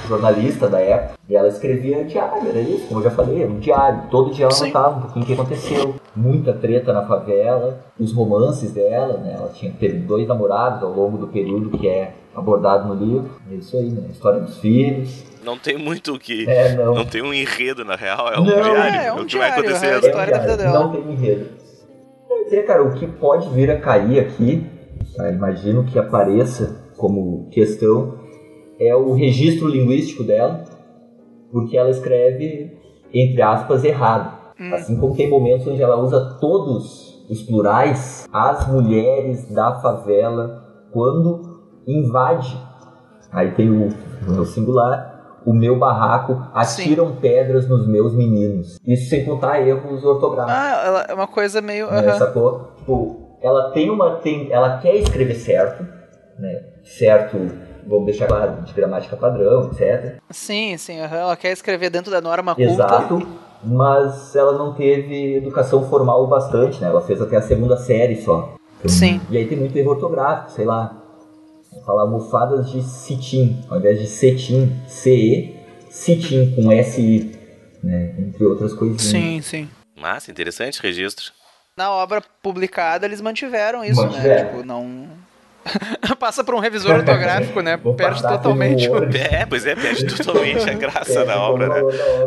[0.07, 1.15] jornalista da época.
[1.27, 4.03] E ela escrevia diário, era isso, como eu já falei, era um diário.
[4.09, 4.65] Todo dia ela Sim.
[4.65, 5.95] anotava um pouquinho o que aconteceu.
[6.15, 9.33] Muita treta na favela, os romances dela, né?
[9.37, 13.29] Ela tinha teve dois namorados ao longo do período que é abordado no livro.
[13.51, 14.05] É isso aí, né?
[14.07, 15.21] A história dos filhos.
[15.43, 16.49] Não tem muito o que.
[16.49, 16.95] É, não.
[16.95, 18.53] Não tem um enredo, na real, é um Não.
[18.61, 18.99] diário.
[18.99, 19.85] É, é um o que vai acontecer.
[19.87, 20.79] é a história da vida dela.
[20.79, 21.49] Não tem enredo.
[22.29, 24.65] Quer dizer, cara, o que pode vir a cair aqui,
[25.17, 25.29] tá?
[25.29, 28.15] imagino que apareça como questão,
[28.79, 30.63] é o registro linguístico dela,
[31.51, 32.77] porque ela escreve,
[33.13, 34.37] entre aspas, errado.
[34.73, 41.61] Assim como tem momentos onde ela usa todos os plurais, as mulheres da favela, quando
[41.85, 42.57] invade.
[43.31, 43.89] Aí tem o,
[44.27, 48.79] o singular, o meu barraco, atiram pedras nos meus meninos.
[48.85, 50.55] Isso sem contar erros ortográficos.
[50.57, 51.87] Ah, ela é uma coisa meio.
[51.87, 52.17] aham.
[52.17, 52.71] sacou?
[52.77, 54.17] Tipo, ela tem uma.
[54.17, 55.85] Tem, ela quer escrever certo,
[56.37, 56.63] né?
[56.83, 57.37] Certo,
[57.85, 60.19] vamos deixar claro, de gramática padrão, etc.
[60.29, 62.71] Sim, sim, ela quer escrever dentro da norma culta.
[62.71, 63.27] Exato.
[63.63, 66.87] Mas ela não teve educação formal o bastante, né?
[66.87, 68.55] Ela fez até a segunda série só.
[68.79, 69.19] Então, Sim.
[69.29, 71.03] E aí tem muito erro ortográfico, sei lá.
[71.85, 75.55] Falar almofadas de cetim, ao invés de cetim, CE,
[75.89, 77.31] cetim com SI,
[77.83, 78.15] né?
[78.19, 79.01] Entre outras coisinhas.
[79.01, 79.69] Sim, sim.
[79.95, 81.31] Massa, interessante registro.
[81.77, 84.07] Na obra publicada, eles mantiveram isso, né?
[84.07, 84.49] Mantiveram.
[84.49, 85.05] Tipo, não.
[86.19, 87.77] Passa por um revisor ortográfico, né?
[87.77, 88.89] Vou Perde totalmente.
[88.89, 88.97] o-.
[89.15, 91.81] É, pois é, perde totalmente a graça da obra, né?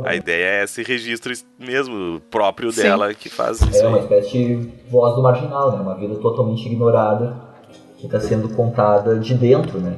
[0.04, 2.82] A ideia é esse registro mesmo próprio Sim.
[2.82, 5.80] dela que faz isso É uma espécie de voz do marginal, né?
[5.80, 7.36] Uma vida totalmente ignorada
[7.98, 9.96] que está sendo contada de dentro, né?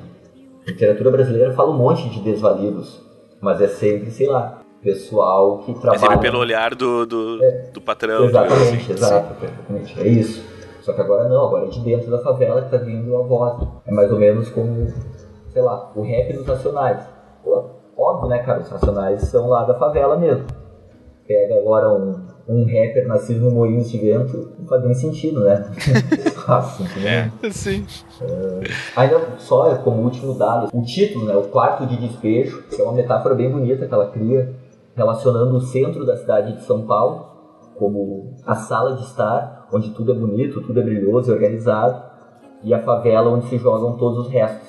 [0.66, 3.02] A literatura brasileira fala um monte de desvalidos,
[3.40, 6.00] mas é sempre, sei lá, pessoal que É trabalha...
[6.00, 7.38] sempre pelo olhar do, do,
[7.72, 8.24] do patrão.
[8.24, 8.92] Exatamente, assim.
[8.92, 10.00] exato, exatamente.
[10.00, 10.44] É isso.
[10.82, 13.62] Só que agora não, agora é de dentro da favela que tá vindo a voz.
[13.86, 14.86] É mais ou menos como,
[15.52, 17.00] sei lá, o rap dos Racionais.
[17.44, 17.64] Pô,
[17.96, 18.60] óbvio, né, cara?
[18.60, 20.44] Os Racionais são lá da favela mesmo.
[21.24, 25.64] Pega agora um, um rapper nascido no Moinhos de Vento, não faz nem sentido, né?
[26.44, 27.30] Fácil, É.
[27.52, 27.86] Sim.
[28.96, 32.92] Ainda só como último dado, o título, né, o quarto de despejo, que é uma
[32.92, 34.52] metáfora bem bonita que ela cria,
[34.94, 37.32] relacionando o centro da cidade de São Paulo
[37.76, 42.02] como a sala de estar, onde tudo é bonito, tudo é brilhoso e organizado,
[42.62, 44.68] e a favela onde se jogam todos os restos.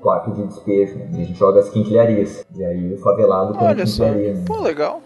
[0.00, 2.44] Quarto de despejo, né, onde a gente joga as quinquilharias.
[2.56, 4.04] E aí o favelado como Olha só.
[4.06, 4.42] Né?
[4.44, 5.00] Pô, legal.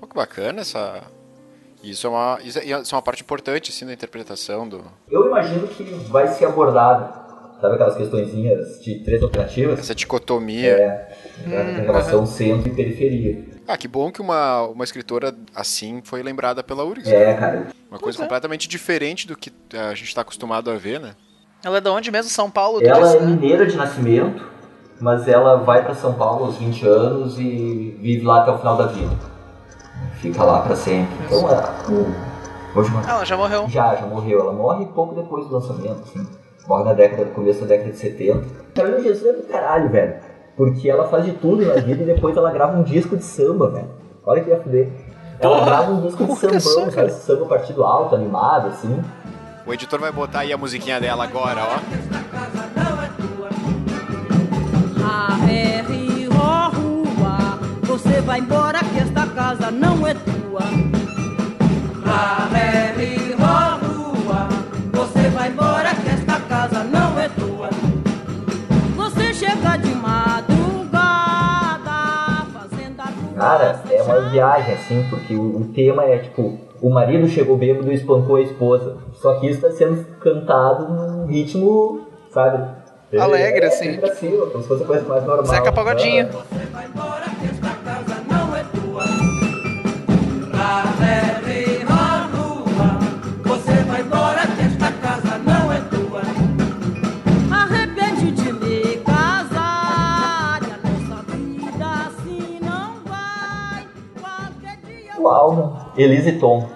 [0.00, 1.02] Pô, que bacana essa.
[1.82, 4.80] Isso é uma, isso é isso é uma parte importante, assim, da interpretação do.
[5.10, 7.27] Eu imagino que vai ser abordado,
[7.60, 9.78] sabe aquelas questõezinhas de três alternativas?
[9.78, 10.70] Essa dicotomia.
[10.70, 11.16] É,
[11.46, 13.44] em relação centro e periferia.
[13.66, 17.12] Ah, que bom que uma, uma escritora assim foi lembrada pela URGS.
[17.12, 18.22] É, cara, Uma coisa é.
[18.22, 21.14] completamente diferente do que a gente está acostumado a ver, né?
[21.62, 22.30] Ela é de onde mesmo?
[22.30, 22.80] São Paulo?
[22.82, 23.26] Ela é né?
[23.26, 24.42] mineira de nascimento,
[25.00, 28.76] mas ela vai para São Paulo aos 20 anos e vive lá até o final
[28.76, 29.16] da vida.
[30.14, 31.14] Fica lá para sempre.
[31.26, 33.68] Então, ela, o, hoje, ela já morreu.
[33.68, 34.40] já, já morreu.
[34.40, 36.26] Ela morre pouco depois do lançamento, assim.
[36.68, 38.44] Morre na década, no começo da década de 70.
[38.74, 40.14] Carolina Jesus é do caralho, velho.
[40.54, 43.70] Porque ela faz de tudo na vida e depois ela grava um disco de samba,
[43.70, 43.88] velho.
[44.26, 44.90] Olha que ia fuder.
[45.40, 45.66] Ela Porra!
[45.66, 47.08] grava um disco de só, sambão, cara.
[47.08, 49.02] Samba partido alto, animado, assim.
[49.66, 51.78] O editor vai botar aí a musiquinha dela agora, ó.
[57.86, 60.60] Você vai embora que esta casa não é tua.
[62.04, 62.37] R,
[73.38, 77.90] Cara, é uma viagem, assim, porque o, o tema é tipo, o marido chegou bêbado
[77.90, 78.96] e espancou a esposa.
[79.14, 82.64] Só que isso tá sendo cantado num ritmo, sabe?
[83.16, 83.92] Alegre, é, assim.
[83.92, 85.46] bem pra cima, como se fosse coisa mais normal.
[85.46, 86.28] Zeca Pagodinho.
[86.30, 86.67] Ah,
[105.30, 106.68] álbum Elise Tom.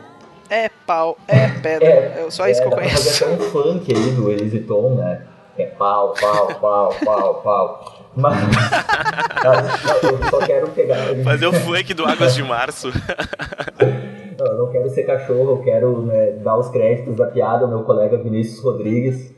[0.49, 1.89] É pau, é pedra.
[1.89, 2.97] É, só isso é, que eu conheço.
[2.97, 5.23] Fazer até um funk aí do Elise Tom, né?
[5.57, 8.03] É pau, pau, pau, pau, pau.
[8.15, 8.37] Mas.
[10.03, 10.99] eu só quero pegar.
[11.25, 12.91] Fazer o funk do Águas de Março.
[14.39, 17.71] Não, eu não quero ser cachorro, eu quero né, dar os créditos da piada ao
[17.71, 19.33] meu colega Vinícius Rodrigues,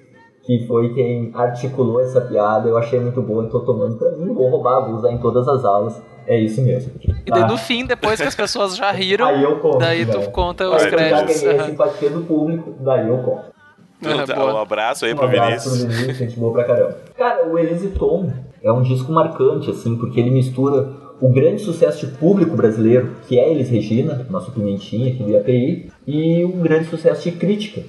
[0.44, 2.68] que foi quem articulou essa piada.
[2.68, 4.33] Eu achei muito boa e tô tomando pra mim.
[4.35, 6.00] Vou roubar, vou usar em todas as aulas.
[6.26, 6.92] É isso mesmo.
[7.26, 10.18] E daí no fim, depois que as pessoas já riram, Aí eu conto, daí tu
[10.18, 10.26] né?
[10.28, 11.42] conta os Aí eu já créditos.
[11.42, 13.54] ganhei a simpatia do público, daí eu conto.
[14.00, 14.54] Então tá, boa.
[14.54, 15.78] um abraço aí Um pro abraço Vinícius.
[15.85, 16.96] pro Vinícius, gente boa pra caramba.
[17.16, 18.30] Cara, o Elise Tom
[18.62, 20.88] é um disco marcante, assim, porque ele mistura
[21.20, 25.90] o grande sucesso de público brasileiro, que é Elis Regina, nosso pimentinha aqui do IAPI,
[26.07, 27.83] e um grande sucesso de crítica,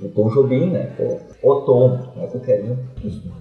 [0.00, 0.94] o Tom Jobim, né?
[1.42, 2.76] O Tom, não é qualquer um.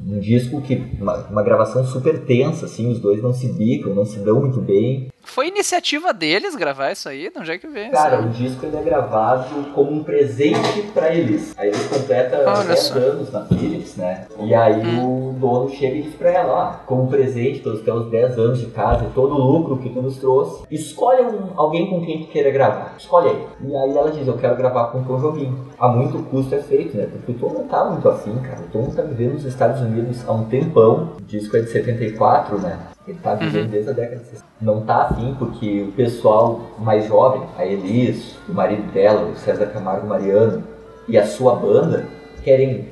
[0.08, 4.06] Um disco que, uma, uma gravação super tensa, assim, os dois não se bicam, não
[4.06, 5.08] se dão muito bem.
[5.28, 7.30] Foi iniciativa deles gravar isso aí?
[7.30, 7.92] De onde é que veio?
[7.92, 11.54] Cara, o disco ele é gravado como um presente pra eles.
[11.58, 12.94] Aí eles completam Olha 10 só.
[12.98, 14.26] anos na Philips, né?
[14.40, 15.30] E aí Hum.
[15.30, 18.68] o dono chega e diz pra ela, ó, como presente pelos teus 10 anos de
[18.68, 22.28] casa e todo o lucro que tu nos trouxe, escolhe um- alguém com quem tu
[22.32, 22.96] queira gravar.
[22.98, 23.48] Escolhe aí.
[23.70, 25.56] E aí ela diz, eu quero gravar com o Tom Jobim.
[25.78, 27.08] A muito custo é feito, né?
[27.12, 28.62] Porque o Tom não tá muito afim, cara.
[28.62, 31.12] O Tom tá vivendo nos Estados Unidos há um tempão.
[31.20, 32.80] O disco é de 74, né?
[33.08, 33.70] Ele tá vivendo Uhum.
[33.72, 34.46] desde a década de 60.
[34.62, 39.68] Não tá afim porque o pessoal mais jovem, a Elis, o marido dela, o César
[39.68, 40.64] Camargo Mariano,
[41.08, 42.06] e a sua banda,
[42.44, 42.90] querem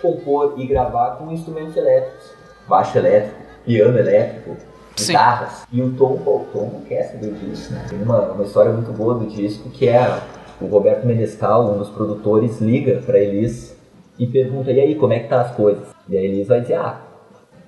[0.00, 2.32] compor e gravar com instrumentos elétricos.
[2.66, 3.36] Baixo elétrico,
[3.66, 4.56] piano elétrico,
[4.96, 5.12] Sim.
[5.12, 5.64] guitarras.
[5.70, 7.84] E o Tom, o Tom não quer saber disso, né?
[7.90, 10.18] Tem uma, uma história muito boa do disco que é
[10.60, 13.76] o Roberto Menescal, um dos produtores, liga pra Elis
[14.18, 15.88] e pergunta, e aí, como é que tá as coisas?
[16.08, 17.00] E a Elis vai dizer, ah,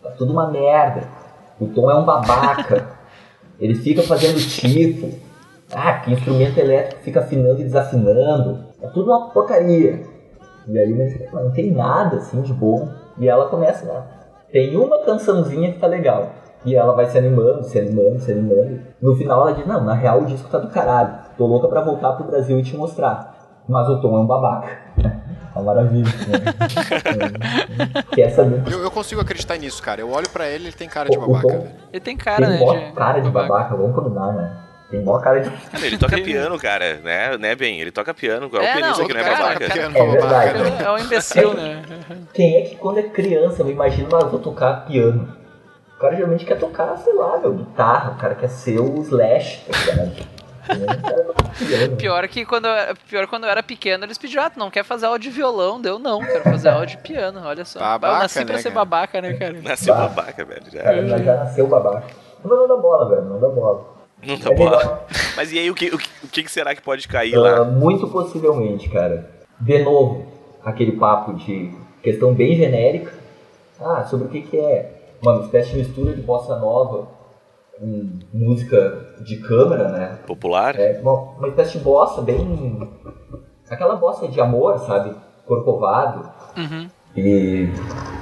[0.02, 1.08] tá tudo uma merda.
[1.60, 2.88] O Tom é um babaca.
[3.58, 5.10] Ele fica fazendo tipo.
[5.72, 8.64] Ah, que instrumento elétrico fica afinando e desafinando.
[8.82, 10.02] É tudo uma porcaria.
[10.66, 12.88] E aí diz, não tem nada assim de bom.
[13.18, 14.06] E ela começa lá.
[14.50, 16.30] Tem uma cançãozinha que tá legal.
[16.64, 18.80] E ela vai se animando, se animando, se animando.
[19.00, 21.18] No final ela diz, não, na real o disco tá do caralho.
[21.36, 23.34] Tô louca pra voltar pro Brasil e te mostrar.
[23.68, 24.78] Mas o Tom é um babaca.
[25.54, 26.10] É uma maravilha.
[26.26, 28.02] Né?
[28.12, 28.62] Quer saber?
[28.72, 30.00] Eu, eu consigo acreditar nisso, cara.
[30.00, 31.70] Eu olho pra ele, ele tem cara de babaca, Tom velho.
[31.92, 32.58] Ele tem cara, tem né?
[32.58, 34.56] mó cara de babaca, vamos combinar, né?
[34.90, 35.50] Tem mó cara de.
[35.50, 37.80] Cara, ele toca piano, cara, né, né, bem?
[37.80, 38.50] Ele toca piano.
[38.50, 39.70] Qual é, É, o pianista não, que não é cara, babaca?
[39.70, 40.70] Piano, É babaca, verdade.
[40.70, 40.84] né?
[40.84, 41.82] É um imbecil, né?
[42.32, 45.28] Quem é que quando é criança, eu imagino, mas vou tocar piano?
[45.96, 49.64] O cara geralmente quer tocar, sei lá, meu, guitarra, o cara quer ser o Slash,
[49.70, 50.33] tá ligado?
[51.98, 54.84] Pior que quando eu, pior quando eu era pequeno, eles pediam, ah, tu não quer
[54.84, 55.80] fazer aula de violão?
[55.80, 57.78] Deu não, quero fazer aula de piano, olha só.
[57.78, 58.74] Babaca, eu nasci pra né, ser cara?
[58.84, 59.60] babaca, né, cara?
[59.62, 60.64] Nasceu babaca, velho.
[60.70, 61.18] Já.
[61.18, 62.06] Já nasceu babaca.
[62.42, 63.94] Mas não dá bola, velho, não dá bola.
[64.26, 65.04] Não tá É melhor.
[65.36, 67.64] Mas e aí, o que, o, que, o que será que pode cair Ah, lá?
[67.64, 69.30] muito possivelmente, cara.
[69.60, 70.26] De novo,
[70.64, 71.72] aquele papo de
[72.02, 73.12] questão bem genérica.
[73.80, 77.08] Ah, sobre o que, que é uma espécie de mistura de bossa nova
[77.78, 80.18] com música de câmera, né?
[80.26, 80.78] Popular?
[80.78, 82.88] É uma, uma espécie de bossa bem.
[83.68, 85.14] Aquela bossa de amor, sabe?
[85.46, 86.30] Corcovado.
[86.56, 86.88] Uhum.
[87.16, 87.68] E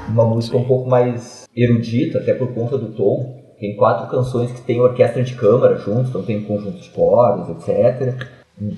[0.09, 3.41] uma música um pouco mais erudita, até por conta do tom.
[3.59, 8.29] Tem quatro canções que tem orquestra de câmara juntos, então tem conjunto de cordas, etc.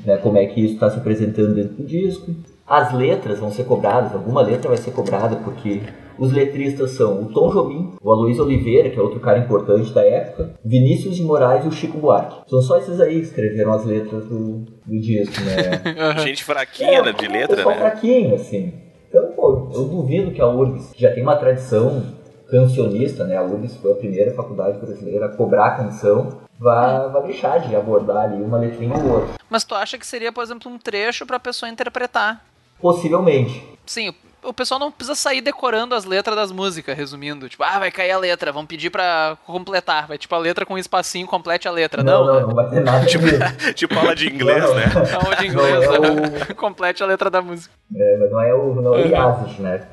[0.04, 2.30] Né, como é que isso está se apresentando dentro do disco.
[2.66, 5.82] As letras vão ser cobradas, alguma letra vai ser cobrada, porque
[6.18, 10.04] os letristas são o Tom Jobim, o Aloysio Oliveira, que é outro cara importante da
[10.04, 12.48] época, Vinícius de Moraes e o Chico Buarque.
[12.48, 16.18] São só esses aí que escreveram as letras do, do disco, né?
[16.24, 17.74] Gente fraquinha né, de É, letra, né?
[17.76, 18.72] fraquinho, assim.
[19.08, 22.02] Então, pô, eu duvido que a URGS que já tem uma tradição
[22.50, 23.36] cancionista, né?
[23.36, 28.24] A URGS foi a primeira faculdade brasileira a cobrar canção, vá, vá deixar de abordar
[28.24, 29.34] ali uma letrinha ou outra.
[29.48, 32.44] Mas tu acha que seria, por exemplo, um trecho pra pessoa interpretar?
[32.80, 33.62] Possivelmente.
[33.86, 34.12] Sim,
[34.44, 37.48] o, o pessoal não precisa sair decorando as letras das músicas, resumindo.
[37.48, 40.06] Tipo, ah, vai cair a letra, vamos pedir pra completar.
[40.06, 42.02] Vai tipo a letra com um espacinho, complete a letra.
[42.02, 43.24] Não, Não, não, não, vai ter nada Tipo,
[43.74, 44.84] tipo aula de inglês, Não, né?
[45.22, 46.54] Aula de inglês, Não, é né?
[46.56, 47.72] complete a letra da música.
[47.94, 49.86] É, mas não é o, não é o Yazid, né?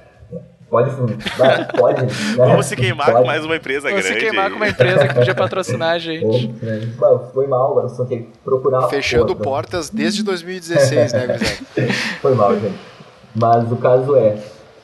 [0.69, 0.89] Pode,
[1.37, 2.01] vai, pode.
[2.05, 2.09] Né?
[2.37, 3.19] Vamos se queimar Pode.
[3.19, 4.25] com mais uma empresa Vamos se grande.
[4.25, 4.51] queimar aí.
[4.51, 6.47] com uma empresa que podia patrocinar a gente.
[6.63, 6.93] Né?
[6.97, 8.87] Bom, Foi mal, agora só tem que procurar.
[8.87, 9.43] Fechando outra.
[9.43, 11.93] portas desde 2016, né, gurizada?
[12.21, 12.90] Foi mal, gente.
[13.35, 14.37] Mas o caso é,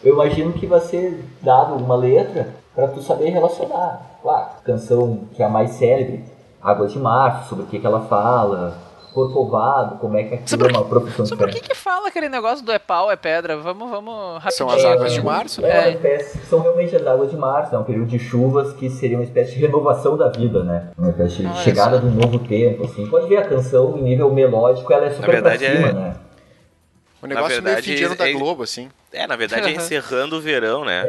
[0.04, 4.02] eu imagino que vai ser dado uma letra para tu saber relacionar.
[4.22, 6.24] Claro, canção que é a mais célebre,
[6.62, 8.76] Águas de Março, sobre o que, que ela fala,
[9.14, 12.30] Corcovado, como é que aquilo Sobre é uma profissão Sobre o que que fala aquele
[12.30, 13.58] negócio do é pau, é pedra?
[13.58, 15.70] Vamos, vamos São as águas de março, né?
[15.70, 15.90] É, É.
[15.94, 19.24] espécie- são realmente as águas de março, é um período de chuvas que seria uma
[19.24, 20.90] espécie de renovação da vida, né?
[20.98, 22.06] Uma espécie de Olha chegada só.
[22.06, 23.08] de um novo tempo, assim.
[23.08, 26.16] Pode ver a canção em nível melódico, ela é super verdade, pra cima, é- né?
[27.22, 28.90] O negócio meio verdade, fim de ano da é- Globo, assim.
[29.12, 31.06] É, na verdade é encerrando o verão, né?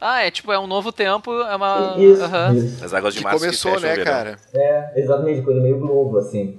[0.00, 1.94] Ah, é tipo, é um novo tempo, é uma...
[1.98, 2.54] Isso, Aham.
[2.54, 2.84] isso.
[2.84, 4.12] As águas de Que março começou, que né, o verão.
[4.12, 4.36] cara?
[4.52, 6.58] É, exatamente, coisa meio Globo, assim.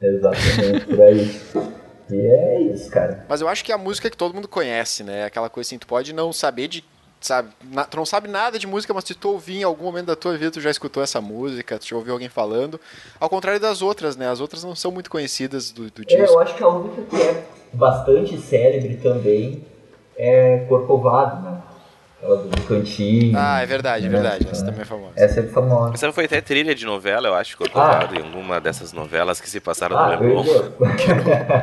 [0.00, 1.40] Exatamente, por aí.
[2.10, 3.24] E é isso, cara.
[3.28, 5.24] Mas eu acho que é a música que todo mundo conhece, né?
[5.24, 6.84] Aquela coisa assim, tu pode não saber de.
[7.20, 10.06] Sabe, na- tu não sabe nada de música, mas se tu ouvir em algum momento
[10.06, 12.80] da tua vida, tu já escutou essa música, tu já ouviu alguém falando.
[13.18, 14.28] Ao contrário das outras, né?
[14.30, 16.34] As outras não são muito conhecidas do, do É, disco.
[16.36, 19.64] eu acho que a única que é bastante célebre também
[20.16, 21.60] é Corcovado, né?
[22.20, 23.32] Aquela do cantinho.
[23.38, 24.14] Ah, é verdade, é né?
[24.20, 24.48] verdade.
[24.50, 25.12] Essa também é famosa.
[25.14, 25.94] Essa é famosa.
[25.94, 29.60] Essa foi até trilha de novela, eu acho, Corcovado, em alguma dessas novelas que se
[29.60, 30.44] passaram Ah, no eu Leblon.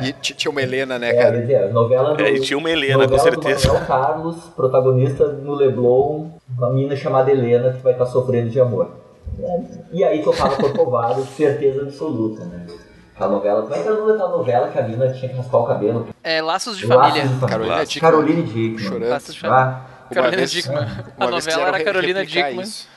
[0.02, 1.40] E tinha uma Helena, né, É, cara?
[1.40, 3.68] dizer, novela do, É, e tinha uma Helena, com certeza.
[3.68, 8.58] Do Manuel Carlos, protagonista no Leblon, uma menina chamada Helena que vai estar sofrendo de
[8.58, 8.90] amor.
[9.38, 9.60] É,
[9.92, 12.64] E aí tocava Corcovado, certeza absoluta, né?
[13.18, 15.36] A novela, como é que era o nome da novela que a menina tinha que
[15.36, 16.08] raspar o cabelo?
[16.22, 17.28] É Laços de Laços Família.
[17.28, 17.88] de Carolina Laços.
[17.90, 18.10] Dickman.
[18.12, 18.78] Caroline Dickman.
[18.78, 19.08] Chorando.
[19.10, 19.62] Laços de Família.
[19.64, 19.80] Ah,
[20.14, 20.86] Carolina vez- Dickman.
[21.16, 22.60] uma A novela era Carolina Dickman.
[22.62, 22.88] isso.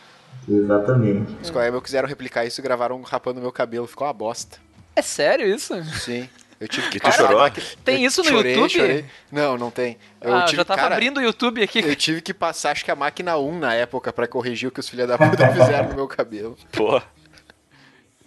[0.47, 1.37] exatamente.
[1.41, 3.87] Os colegas meus quiseram replicar isso e gravaram rapando meu cabelo.
[3.87, 4.57] Ficou uma bosta.
[4.95, 5.81] É sério isso?
[5.95, 6.27] Sim.
[6.59, 7.51] Eu tive Que tu Cara, chorou?
[7.85, 8.69] Tem isso no chorei, YouTube?
[8.73, 9.05] chorei.
[9.31, 9.97] Não, não tem.
[10.19, 11.79] Eu ah, tive, já tava cara, abrindo o YouTube aqui.
[11.79, 14.79] Eu tive que passar, acho que a máquina 1 na época pra corrigir o que
[14.81, 16.57] os filha da puta fizeram no meu cabelo.
[16.73, 17.01] Pô,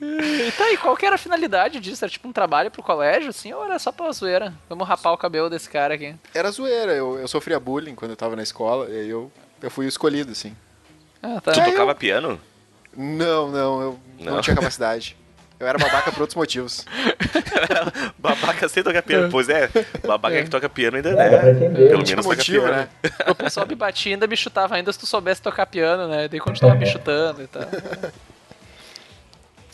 [0.05, 2.05] E tá aí, qual que era a finalidade disso?
[2.05, 4.53] Era tipo um trabalho pro colégio, assim, ou era só pra zoeira?
[4.69, 6.15] Vamos rapar o cabelo desse cara aqui.
[6.35, 9.31] Era zoeira, eu, eu sofria bullying quando eu tava na escola, e aí eu,
[9.63, 10.57] eu fui escolhido, assim.
[11.23, 11.53] Ah, tá.
[11.53, 12.41] tu É, tocava piano?
[12.97, 14.41] Não, não, eu não, Não.
[14.43, 15.17] tinha capacidade.
[15.61, 16.85] Eu era babaca por outros motivos.
[18.19, 19.29] babaca sem tocar piano.
[19.31, 19.71] Pois é,
[20.05, 21.69] babaca que toca piano ainda, É, né?
[21.89, 22.77] Pelo Tinha menos toca motivo, piano.
[22.77, 22.89] né?
[23.29, 26.27] O pessoal me batia e ainda me chutava ainda se tu soubesse tocar piano, né?
[26.27, 27.63] Daí continuava me chutando e tal.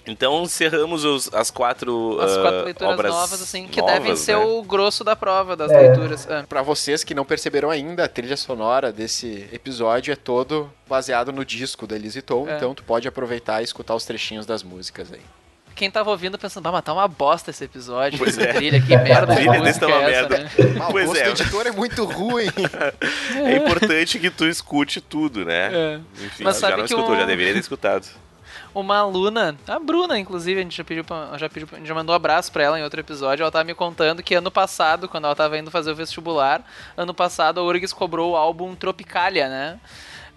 [0.09, 4.16] Então encerramos os- as quatro, As ah, quatro leituras obras novas, assim, que novas, devem
[4.16, 4.44] ser né?
[4.44, 5.79] o grosso da prova das É.
[5.81, 6.27] leituras.
[6.31, 6.44] Ah.
[6.49, 11.44] Pra vocês que não perceberam ainda, a trilha sonora desse episódio é todo baseado no
[11.44, 12.57] disco da Elise Tom, É.
[12.57, 15.21] então tu pode aproveitar e escutar os trechinhos das músicas aí.
[15.75, 18.18] Quem tava ouvindo pensando, bah, mas tá uma bosta esse episódio.
[18.18, 18.53] Pois essa é.
[18.53, 20.38] trilha, que merda A de trilha desse tá uma é essa, merda.
[20.38, 20.51] né?
[20.81, 21.25] Ah, o Pois gosto é.
[21.25, 22.49] do editor é muito ruim.
[23.47, 25.71] É importante que tu escute tudo, né?
[25.73, 26.01] É.
[26.25, 28.09] Enfim, Mas já sabe não que escutou, um- já deveria ter escutado.
[28.74, 32.16] Uma aluna, a Bruna, inclusive, a gente já pediu, pra, já pediu, já mandou um
[32.16, 33.42] abraço pra ela em outro episódio.
[33.42, 36.62] Ela tava me contando que ano passado, quando ela tava indo fazer o vestibular,
[36.96, 39.81] ano passado a URGS cobrou o álbum Tropicalia, né?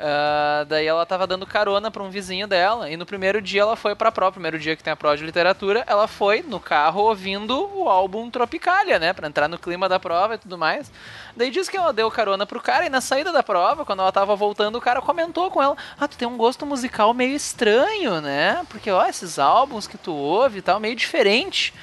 [0.04, 3.76] Ah, daí ela tava dando carona pra um vizinho dela, e no primeiro dia ela
[3.76, 7.02] foi pra prova, primeiro dia que tem a prova de literatura, ela foi no carro
[7.02, 9.14] ouvindo o álbum Tropicalia, né?
[9.14, 10.92] Pra entrar no clima da prova e tudo mais.
[11.38, 14.12] Daí diz que ela deu carona pro cara, e na saída da prova, quando ela
[14.12, 18.22] tava voltando, o cara comentou com ela: Ah, tu tem um gosto musical meio estranho,
[18.22, 18.66] né?
[18.70, 21.74] Porque, ó, esses álbuns que tu ouve e tal, meio diferente.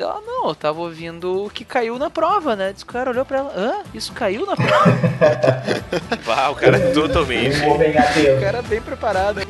[0.00, 2.72] Ela, não, eu tava ouvindo o que caiu na prova, né?
[2.72, 3.82] Diz que o cara olhou pra ela, hã?
[3.92, 4.84] Isso caiu na prova?
[6.24, 7.60] Vá, o cara totalmente.
[7.62, 9.40] Um homem o cara bem preparado.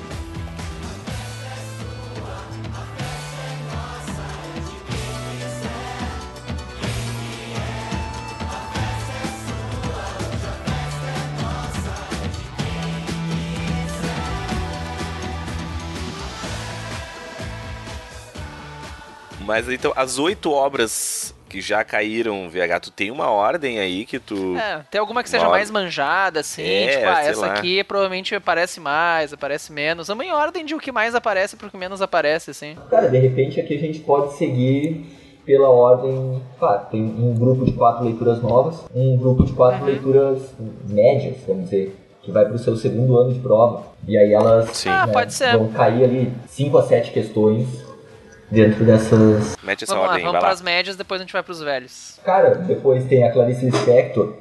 [19.48, 24.18] Mas então, as oito obras que já caíram, VH, tu tem uma ordem aí que
[24.18, 24.54] tu.
[24.58, 27.54] É, tem alguma que seja Uma- mais manjada, assim, É, tipo, ah, essa lá.
[27.54, 30.08] aqui provavelmente aparece mais, aparece menos.
[30.08, 32.76] Vamos em ordem de o que mais aparece pro que menos aparece, assim.
[32.90, 35.06] Cara, de repente aqui a gente pode seguir
[35.46, 36.42] pela ordem.
[36.58, 39.86] Claro, tem um grupo de quatro leituras novas, um grupo de quatro Uhum.
[39.86, 40.42] leituras
[40.86, 43.84] médias, vamos dizer, que vai pro seu segundo ano de prova.
[44.06, 44.90] E aí elas Sim.
[44.90, 45.56] Ah, né, pode ser.
[45.56, 47.87] vão cair ali cinco a sete questões
[48.50, 49.56] dentro dessas.
[49.62, 50.48] Mete essa Vamos lá, ordem, vamos vai lá.
[50.48, 52.18] pras médias, depois a gente vai pros velhos.
[52.24, 54.34] Cara, depois tem a Clarice Lispector,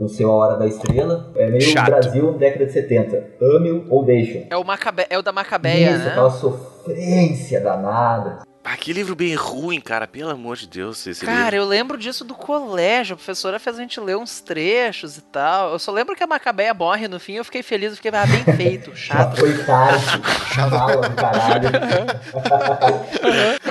[0.00, 1.30] o seu A Hora da Estrela.
[1.36, 1.86] É meio Chato.
[1.86, 3.24] Brasil década de 70.
[3.40, 5.06] Ame-o ou deixe É o, Macabe...
[5.08, 6.10] é o da Macabeia, Isso, né?
[6.10, 8.38] aquela sofrência danada.
[8.66, 10.06] Ah, que livro bem ruim, cara.
[10.06, 11.56] Pelo amor de Deus, esse Cara, livro.
[11.56, 13.12] eu lembro disso do colégio.
[13.12, 15.72] A professora fez a gente ler uns trechos e tal.
[15.72, 17.34] Eu só lembro que a Macabeia morre no fim.
[17.34, 19.36] Eu fiquei feliz, eu fiquei ah, bem feito, chato.
[19.38, 20.04] foi tarde.
[20.70, 21.68] Mala do caralho.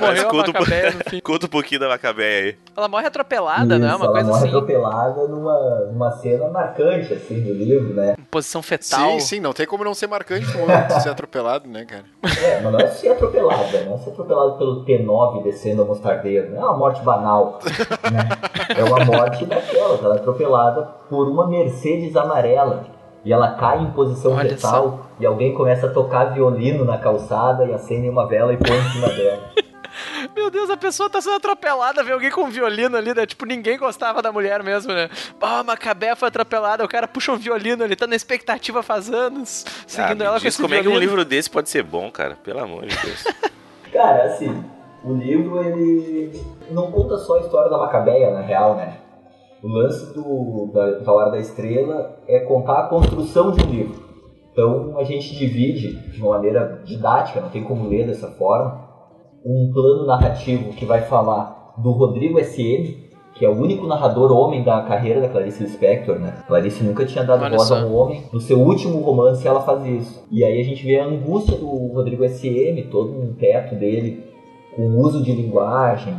[0.00, 1.20] Morreu a conta, um Macabeia no fim.
[1.20, 2.56] conta um pouquinho da Macabeia aí.
[2.76, 3.86] Ela morre atropelada, né?
[3.88, 4.48] Isso, Uma ela coisa morre assim.
[4.48, 5.58] atropelada numa,
[5.90, 8.14] numa cena marcante, assim, do livro, né?
[8.30, 9.12] posição fetal.
[9.12, 12.04] Sim, sim, não tem como não ser marcante no momento de ser atropelado, né, cara?
[12.42, 16.48] É, mas não é ser atropelada, não é ser atropelado pelo T9 descendo a mostardeira.
[16.50, 17.58] Não é uma morte banal.
[18.12, 18.28] né?
[18.76, 20.02] É uma morte daquelas.
[20.02, 22.84] Ela é atropelada por uma Mercedes amarela.
[23.24, 25.06] E ela cai em posição Olha fetal.
[25.18, 28.90] E alguém começa a tocar violino na calçada e acende uma vela e põe em
[28.90, 29.42] cima dela.
[30.34, 33.24] Meu Deus, a pessoa tá sendo atropelada, vê alguém com um violino ali, né?
[33.24, 35.08] Tipo, ninguém gostava da mulher mesmo, né?
[35.40, 39.08] Ah, uma cabé foi atropelada, o cara puxa um violino, ele tá na expectativa faz
[39.08, 41.00] anos, seguindo Ah, ela com esse como é que um violino.
[41.10, 42.36] livro desse pode ser bom, cara?
[42.42, 43.24] Pelo amor de Deus.
[43.92, 44.64] Cara, assim,
[45.04, 46.32] o livro ele
[46.70, 48.96] não conta só a história da Macabeia, na real, né?
[49.62, 54.02] O lance do, da, da Hora da Estrela é contar a construção de um livro.
[54.52, 58.84] Então a gente divide de uma maneira didática, não tem como ler dessa forma,
[59.44, 64.62] um plano narrativo que vai falar do Rodrigo S.M., que é o único narrador homem
[64.62, 66.44] da carreira da Clarice Lispector, né?
[66.46, 67.78] Clarice nunca tinha dado Olha voz só.
[67.78, 68.22] a um homem.
[68.32, 70.24] No seu último romance ela faz isso.
[70.30, 74.33] E aí a gente vê a angústia do Rodrigo S.M., todo um teto dele,
[74.78, 76.16] o uso de linguagem,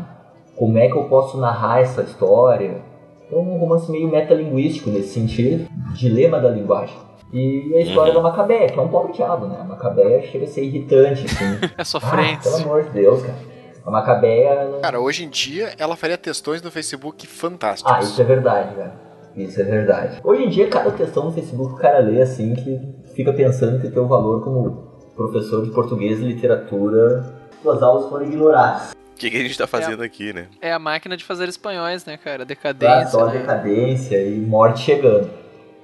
[0.56, 2.82] como é que eu posso narrar essa história.
[3.28, 6.96] Então um romance meio metalinguístico nesse sentido, dilema da linguagem.
[7.34, 8.22] E a história Uhum.
[8.24, 9.58] da Macabeia, que é um pobre diabo, né?
[9.60, 11.46] A Macabeia chega a ser irritante, assim.
[11.78, 12.52] É ah, sofrência.
[12.52, 13.38] pelo amor de Deus, cara.
[13.86, 14.66] A Macabeia...
[14.66, 17.92] não- Cara, hoje em dia ela faria textões no Facebook fantásticos.
[17.92, 18.92] Ah, isso é verdade, velho.
[19.36, 20.20] Isso é verdade.
[20.24, 22.80] Hoje em dia, cada questão no Facebook o cara lê assim que
[23.16, 27.35] fica pensando que tem um valor como professor de português e literatura,
[27.66, 28.92] suas aulas foram ignoradas.
[28.92, 30.48] O que, que a gente tá fazendo aqui, né?
[30.62, 32.46] É a máquina de fazer espanhóis, né, cara?
[32.46, 33.40] Decadência, só né?
[33.40, 35.30] decadência e morte chegando.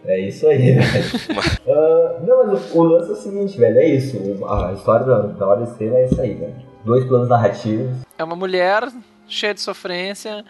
[0.06, 0.82] É isso aí, velho.
[1.68, 4.18] Ah, não, mas o, o lance é o seguinte, velho, é isso.
[4.48, 6.56] A história da, da Hora Estrela é isso aí, velho.
[6.84, 8.02] Dois planos narrativos.
[8.18, 8.88] É uma mulher
[9.28, 10.44] cheia de sofrência.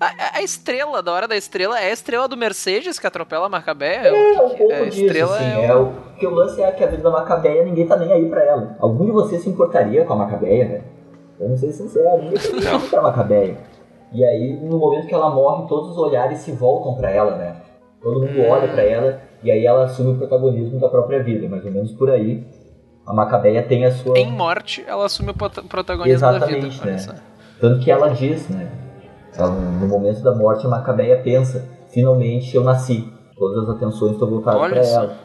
[0.00, 3.46] A, a- a estrela, da hora da estrela, é a estrela do Mercedes que atropela
[3.46, 4.08] a Macabeia?
[4.08, 5.44] É um pouco a disso, estrela assim.
[5.60, 8.12] é É o, porque o lance é que a vida da Macabeia ninguém tá nem
[8.12, 8.76] aí pra ela.
[8.78, 10.84] Algum de vocês se importaria com a Macabeia, velho?
[11.40, 13.56] Eu não sei se sincero, ninguém tá nem aí pra Macabeia.
[14.12, 17.56] E aí, no momento que ela morre, todos os olhares se voltam pra ela, né?
[18.02, 18.48] Todo mundo Hum.
[18.50, 21.48] olha pra ela e aí ela assume o protagonismo da própria vida.
[21.48, 22.46] Mais ou menos por aí,
[23.06, 24.16] a Macabeia tem a sua...
[24.18, 26.66] Em morte, ela assume o prota- protagonismo da vida.
[26.66, 27.18] Exatamente, né?
[27.60, 28.68] Tanto que ela diz, né?
[29.38, 33.12] No momento da morte, a Macabeia pensa: finalmente eu nasci.
[33.36, 35.16] Todas as atenções estão voltadas para ela.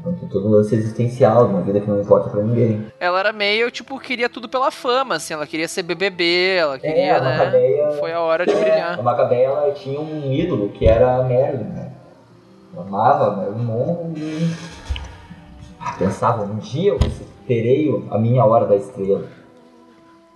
[0.00, 2.86] Então tem todo um lance existencial, uma vida que não importa pra ninguém.
[2.98, 5.34] Ela era meio, tipo, queria tudo pela fama, assim.
[5.34, 7.36] Ela queria ser BBB, ela queria, É, a né?
[7.36, 9.02] Macabeia- Foi a hora de A brilhar.
[9.02, 11.92] Macabeia ela tinha um ídolo que era a Merlin, né?
[12.72, 16.98] Ela amava a Monroe e pensava: um dia eu
[17.46, 19.24] terei a minha hora da estrela.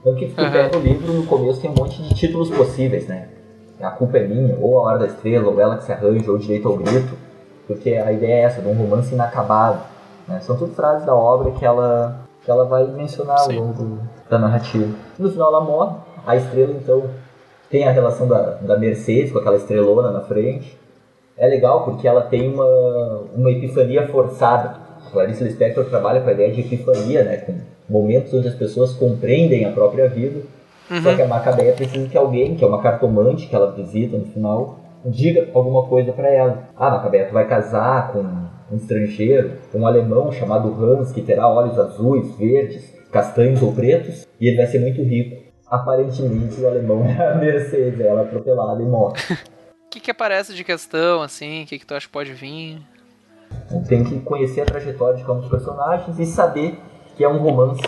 [0.00, 3.28] Então que tu pega o livro, no começo tem um monte de títulos possíveis, né?
[3.80, 6.38] A culpa é minha, ou a hora da estrela, ou ela que se arranja, ou
[6.38, 7.14] direito ao grito.
[7.66, 9.80] Porque a ideia é essa, de um romance inacabado.
[10.26, 10.40] né?
[10.40, 14.38] São tudo frases da obra que ela, que ela vai mencionar ao longo do- da
[14.38, 14.88] narrativa.
[15.18, 15.96] No final ela morre,
[16.26, 17.04] a estrela então
[17.70, 20.78] tem a relação da, da Mercedes com aquela estrelona na frente.
[21.36, 24.76] É legal porque ela tem uma, uma epifania forçada.
[25.06, 27.36] A Clarice Lispector trabalha com a ideia de epifania, né?
[27.38, 27.54] Com
[27.88, 30.42] momentos onde as pessoas compreendem a própria vida.
[31.02, 34.24] Só que a Macabeia precisa que alguém, que é uma cartomante que ela visita no
[34.24, 36.68] final, diga alguma coisa pra ela.
[36.76, 41.78] Ah, Macabeia, tu vai casar com um estrangeiro, um alemão chamado Hans, que terá olhos
[41.78, 45.48] azuis, verdes, castanhos ou pretos, e ele vai ser muito rico.
[45.66, 49.16] Aparentemente o alemão é a Mercedes, ela é atropelada e morre.
[49.88, 51.62] O que que aparece de questão, assim?
[51.62, 52.78] O que que tu acha que pode vir?
[53.88, 56.78] Tem que conhecer a trajetória de dos personagens e saber
[57.18, 57.82] que é um romance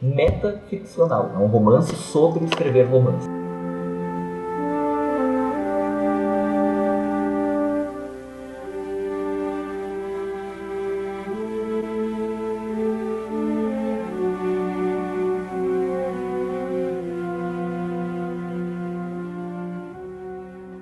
[0.00, 1.30] metaficcional.
[1.34, 3.26] É um romance sobre escrever romance.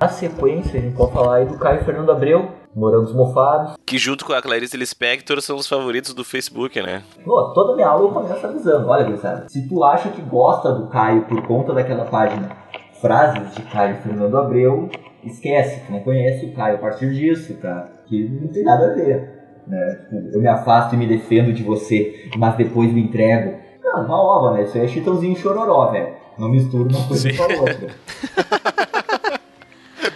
[0.01, 3.75] Na sequência, a gente pode falar aí do Caio Fernando Abreu, Morangos Mofados.
[3.85, 7.03] Que junto com a Clarice Lispector são os favoritos do Facebook, né?
[7.25, 8.89] Pô, toda minha aula eu começo avisando.
[8.89, 12.57] Olha, gurizada, se tu acha que gosta do Caio por conta daquela página
[13.01, 14.89] Frases de Caio Fernando Abreu,
[15.25, 17.89] esquece, tu não conhece o Caio a partir disso, tá?
[18.07, 19.43] Que não tem nada a ver.
[19.67, 19.99] Né?
[20.09, 23.61] Tipo, Eu me afasto e me defendo de você, mas depois me entrego.
[23.83, 24.63] Não, uma ova, né?
[24.63, 26.15] Isso aí é chitãozinho chororó, velho.
[26.39, 27.37] Não mistura uma coisa Sim.
[27.37, 27.89] com a outra.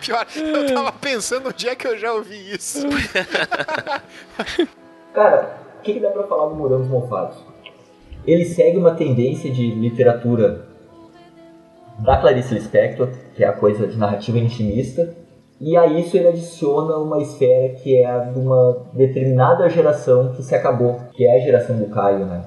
[0.07, 2.87] Pior, eu tava pensando onde é que eu já ouvi isso.
[5.13, 7.39] Cara, o que, que dá pra falar do Morangos Mofados?
[8.25, 10.65] Ele segue uma tendência de literatura
[11.99, 15.13] da Clarice Lispector, que é a coisa de narrativa intimista,
[15.61, 20.43] E a isso ele adiciona uma esfera que é a de uma determinada geração que
[20.43, 22.45] se acabou, que é a geração do Caio, né?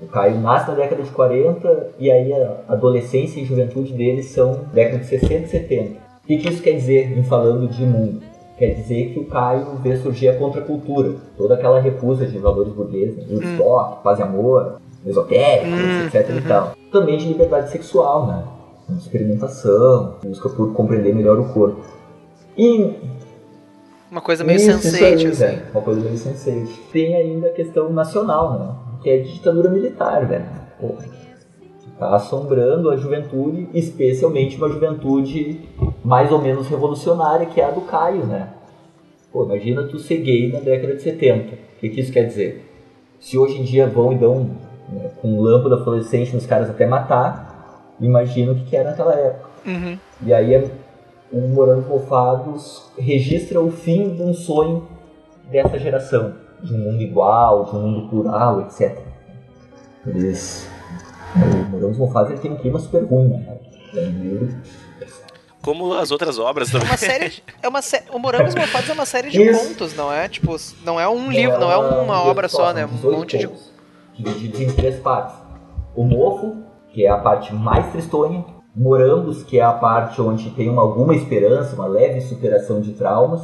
[0.00, 4.64] O Caio nasce na década de 40 e aí a adolescência e juventude dele são
[4.72, 6.05] década de 60 e 70.
[6.26, 8.20] O que, que isso quer dizer em falando de mundo?
[8.58, 13.16] Quer dizer que o Caio vê surgir a contracultura, toda aquela recusa de valores burgueses,
[13.16, 13.24] né?
[13.30, 16.72] Woodstock, paz e amor, esotérico, Hum, etc e tal.
[16.90, 18.42] Também de liberdade sexual, né?
[18.96, 21.80] Experimentação, busca por compreender melhor o corpo.
[22.58, 22.94] E
[24.10, 25.30] Uma coisa meio isso, isso sensate, aí, assim.
[25.44, 25.62] velho.
[25.72, 26.80] Uma coisa meio sensate.
[26.92, 28.74] Tem ainda a questão nacional, né?
[29.02, 30.44] Que é a ditadura militar, velho.
[30.80, 30.94] Pô,
[31.98, 35.60] tá assombrando a juventude, especialmente uma juventude
[36.04, 38.50] mais ou menos revolucionária, que é a do Caio, né?
[39.32, 41.54] Pô, imagina tu ser gay na década de 70.
[41.54, 42.64] O que, que isso quer dizer?
[43.20, 44.50] Se hoje em dia vão e dão
[44.88, 49.48] né, com lâmpada fluorescente nos caras até matar, imagina o que, que era naquela época.
[49.66, 49.98] Uhum.
[50.24, 50.70] E aí
[51.32, 54.86] o Morangos Mofados registra o fim de um sonho
[55.50, 58.98] dessa geração, de um mundo igual, de um mundo plural, etc.
[60.06, 60.70] Eles,
[61.44, 63.58] o Morangos Mofados ele tem um clima super ruim, né?
[63.94, 64.48] É
[65.62, 66.88] Como as outras obras É também.
[66.88, 67.32] uma série.
[67.62, 68.04] É uma sé...
[68.12, 69.68] O Morangos Mofados é uma série de Isso.
[69.68, 70.28] contos, não é?
[70.28, 72.84] Tipo, não é um livro, não é uma obra só, né?
[72.84, 73.48] Um 18 monte de.
[73.48, 73.72] contos,
[74.18, 75.36] Divididos em três partes.
[75.94, 76.56] O mofo,
[76.92, 78.44] que é a parte mais tristonha.
[78.74, 83.40] Morangos, que é a parte onde tem uma, alguma esperança, uma leve superação de traumas.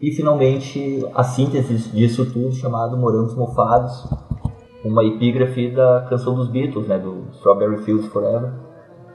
[0.00, 4.06] E finalmente a síntese disso tudo, chamado Morangos Mofados,
[4.86, 6.98] uma epígrafe da canção dos Beatles, né?
[6.98, 8.50] Do Strawberry Fields Forever.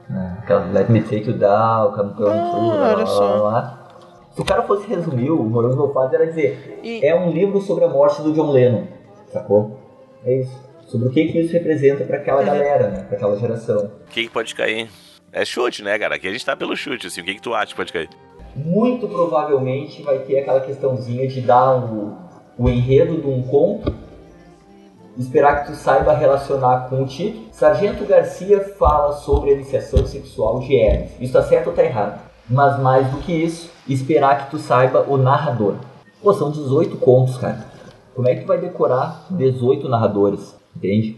[0.08, 3.24] né, Aquela Let Me Take You Down, Come Come Ah, True, lá, lá, só.
[3.24, 3.78] lá, lá.
[4.32, 7.84] Se o cara fosse resumir, o Morangos Mofados era dizer E- é um livro sobre
[7.84, 8.84] a morte do John Lennon,
[9.32, 9.78] sacou?
[10.24, 10.72] É isso.
[10.86, 12.46] Sobre o que, que isso representa pra aquela Uhum.
[12.46, 13.04] galera, né?
[13.04, 13.84] Pra aquela geração.
[14.06, 14.88] O que, que pode cair?
[15.32, 16.16] É chute, né, cara?
[16.16, 17.20] Aqui a gente tá pelo chute, assim.
[17.22, 18.08] O que, que tu acha que pode cair?
[18.54, 22.16] Muito provavelmente vai ter aquela questãozinha de dar o,
[22.58, 23.94] o enredo de um conto,
[25.18, 27.46] esperar que tu saiba relacionar com o título.
[27.52, 31.10] Sargento Garcia fala sobre a iniciação sexual de Hermes.
[31.20, 32.20] Isso tá certo ou tá errado?
[32.48, 35.76] Mas mais do que isso, esperar que tu saiba o narrador.
[36.22, 37.64] Pô, são 18 contos, cara.
[38.14, 40.54] Como é que tu vai decorar 18 narradores?
[40.76, 41.16] Entende?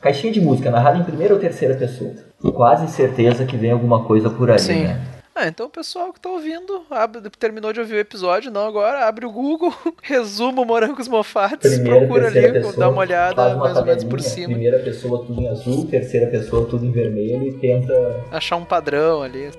[0.00, 2.12] Caixinha de música narrada em primeira ou terceira pessoa.
[2.54, 4.84] Quase certeza que vem alguma coisa por aí, Sim.
[4.84, 5.00] né?
[5.34, 9.06] Ah, então o pessoal que tá ouvindo, abre- terminou de ouvir o episódio, não agora,
[9.08, 9.72] abre o Google,
[10.02, 14.20] resumo Morangos Mofados, Primeira, procura ali, pessoa, dá uma olhada uma mais ou menos por
[14.20, 17.94] cima, Primeira pessoa tudo em azul, terceira pessoa tudo em vermelho e tenta
[18.30, 19.50] achar um padrão ali.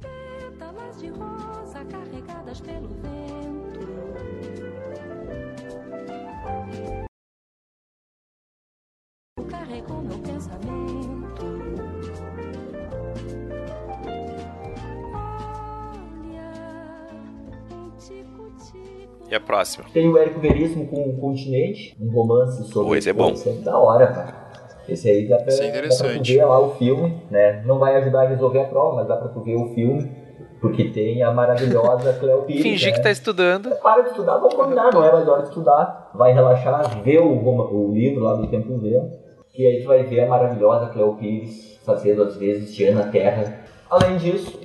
[0.00, 3.88] Pétalas de rosa carregadas pelo vento.
[9.50, 11.17] Carregou meu pensamento.
[19.30, 19.84] E a próxima?
[19.92, 22.98] Tem o Érico Veríssimo com o Continente, um romance sobre.
[22.98, 23.30] Esse é bom.
[23.30, 24.48] Esse é da hora, cara.
[24.88, 26.34] Esse aí dá pra, Esse é dá pra interessante.
[26.34, 27.62] ver lá o filme, né?
[27.66, 30.10] Não vai ajudar a resolver a prova, mas dá pra tu ver o filme,
[30.62, 32.62] porque tem a maravilhosa Cleo Pires.
[32.64, 32.96] Fingir né?
[32.96, 33.70] que tá estudando.
[33.82, 36.10] Para de estudar, vamos combinar, não é mais hora de estudar.
[36.14, 39.10] Vai relaxar, vê o, o livro lá do Tempo Vento,
[39.54, 43.60] e aí tu vai ver a maravilhosa Cleo Pires fazendo às vezes Diana Terra.
[43.90, 44.58] Além disso,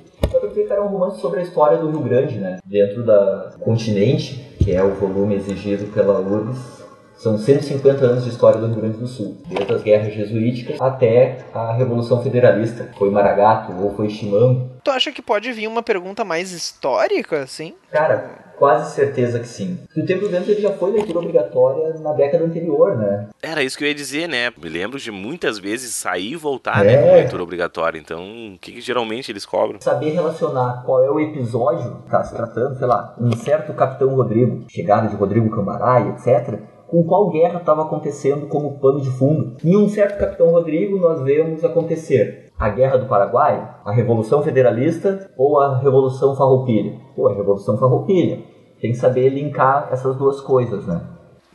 [0.54, 2.58] ver que era um romance sobre a história do Rio Grande, né?
[2.64, 6.82] Dentro da Continente, que é o volume exigido pela URGS,
[7.18, 11.44] são 150 anos de história do Rio Grande do Sul, desde as guerras jesuíticas até
[11.52, 12.90] a Revolução Federalista.
[12.98, 14.70] Foi Maragato ou foi Chimango.
[14.82, 17.74] Tu acha que pode vir uma pergunta mais histórica, assim?
[17.90, 19.78] Cara, quase certeza que sim.
[19.96, 23.28] O Tempo Vento ele já foi leitura obrigatória na década anterior, né?
[23.42, 24.50] Era isso que eu ia dizer, né?
[24.62, 26.96] Me lembro de muitas vezes sair e voltar, É.
[26.96, 27.02] né?
[27.02, 27.98] Com leitura obrigatória.
[27.98, 28.22] Então,
[28.54, 29.80] o que, que geralmente eles cobram?
[29.80, 34.14] Saber relacionar qual é o episódio que está se tratando, sei lá, um certo Capitão
[34.14, 39.10] Rodrigo, chegada de Rodrigo Cambará e etc., com qual guerra estava acontecendo como pano de
[39.10, 39.56] fundo.
[39.64, 45.30] Em um certo Capitão Rodrigo, nós vemos acontecer a Guerra do Paraguai, a Revolução Federalista
[45.36, 46.98] ou a Revolução Farroupilha.
[47.16, 48.42] Pô, a Revolução Farroupilha.
[48.80, 51.00] Tem que saber linkar essas duas coisas, né?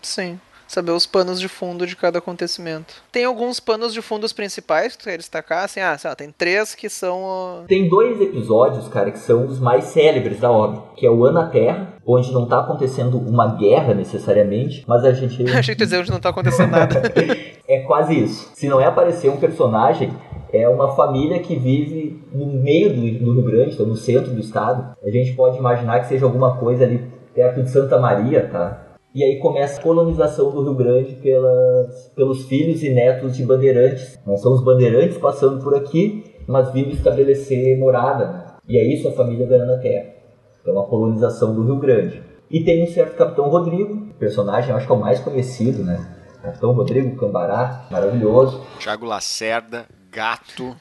[0.01, 0.39] Sim.
[0.67, 2.93] Saber os panos de fundo de cada acontecimento.
[3.11, 6.31] Tem alguns panos de fundo principais que tu quer destacar, assim, ah, sei lá, tem
[6.31, 7.23] três que são.
[7.23, 11.25] ó, Tem dois episódios, cara, que são os mais célebres da obra, que é o
[11.25, 15.85] Ana Terra, onde não tá acontecendo uma guerra necessariamente, mas a gente Achei que tu
[15.85, 17.01] dizer onde não tá acontecendo nada.
[17.67, 18.51] é quase isso.
[18.53, 20.13] Se não é aparecer um personagem,
[20.51, 24.39] é uma família que vive no meio do, do Rio Grande, então no centro do
[24.39, 24.95] estado.
[25.03, 27.01] A gente pode imaginar que seja alguma coisa ali
[27.33, 28.85] perto de Santa Maria, tá?
[29.13, 34.19] E aí começa a colonização do Rio Grande pelas, pelos filhos e netos de bandeirantes.
[34.25, 38.27] Não são os bandeirantes passando por aqui, mas vindo estabelecer morada.
[38.27, 38.45] né?
[38.67, 40.09] E é isso a família ganhando a terra.
[40.61, 42.21] Então a colonização do Rio Grande.
[42.51, 46.15] E tem um certo Capitão Rodrigo, personagem, acho que é o mais conhecido, né?
[46.41, 48.61] Capitão Rodrigo Cambará, maravilhoso.
[48.79, 50.75] Thiago Lacerda, gato.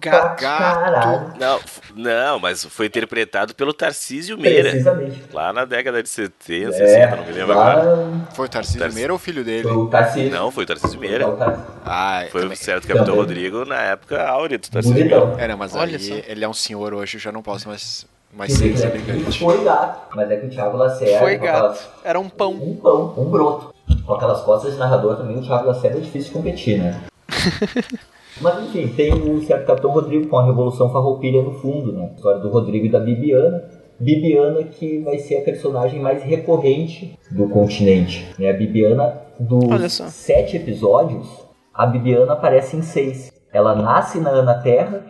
[0.00, 0.40] Gato.
[0.40, 1.32] Caralho.
[1.38, 1.60] Não,
[1.94, 4.70] não, mas foi interpretado pelo Tarcísio Meira.
[4.70, 5.22] Precisamente.
[5.32, 8.10] Lá na década de 70, É, 60, não me lembro lá agora.
[8.34, 8.98] Foi o Tarcísio Tarcísio.
[9.00, 9.62] Meira ou o filho dele?
[9.62, 10.30] Foi o Tarcísio.
[10.32, 11.28] Não, foi o Tarcísio Foi Meira.
[11.28, 11.70] o Tarcísio.
[11.84, 12.56] Ah, Foi o também.
[12.56, 13.20] certo Capitão Também.
[13.20, 15.20] Rodrigo na época áurea do Tarcísio Meira.
[15.20, 15.40] Bonitão.
[15.40, 18.04] Era, mas Olha aí ele é um senhor hoje, eu já não posso mais,
[18.48, 19.38] ser dizer, né, deselegante.
[19.38, 21.18] Foi gato, mas é que o Thiago Lacerda.
[21.20, 21.56] Foi gato.
[21.58, 22.50] aquelas- Era um pão.
[22.54, 23.72] Um pão, um broto.
[24.04, 27.00] Com aquelas costas de narrador também, o Thiago Lacerda é difícil de competir, né?
[28.40, 32.10] Mas enfim, tem o certo Capitão Rodrigo com a Revolução Farroupilha no fundo, né?
[32.12, 33.64] A história do Rodrigo e da Bibiana.
[33.98, 38.28] Bibiana que vai ser a personagem mais recorrente do continente.
[38.38, 38.50] Né?
[38.50, 41.26] A Bibiana, dos sete episódios,
[41.72, 43.32] a Bibiana aparece em seis.
[43.52, 45.02] Ela nasce na Ana Terra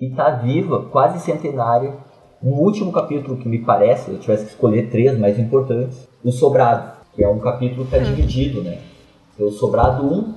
[0.00, 1.94] e tá viva, quase centenária.
[2.40, 6.30] No último capítulo que me parece, se eu tivesse que escolher três mais importantes, o
[6.30, 8.78] Sobrado, que é um capítulo que está dividido, né?
[9.36, 10.34] Tem o Sobrado 1,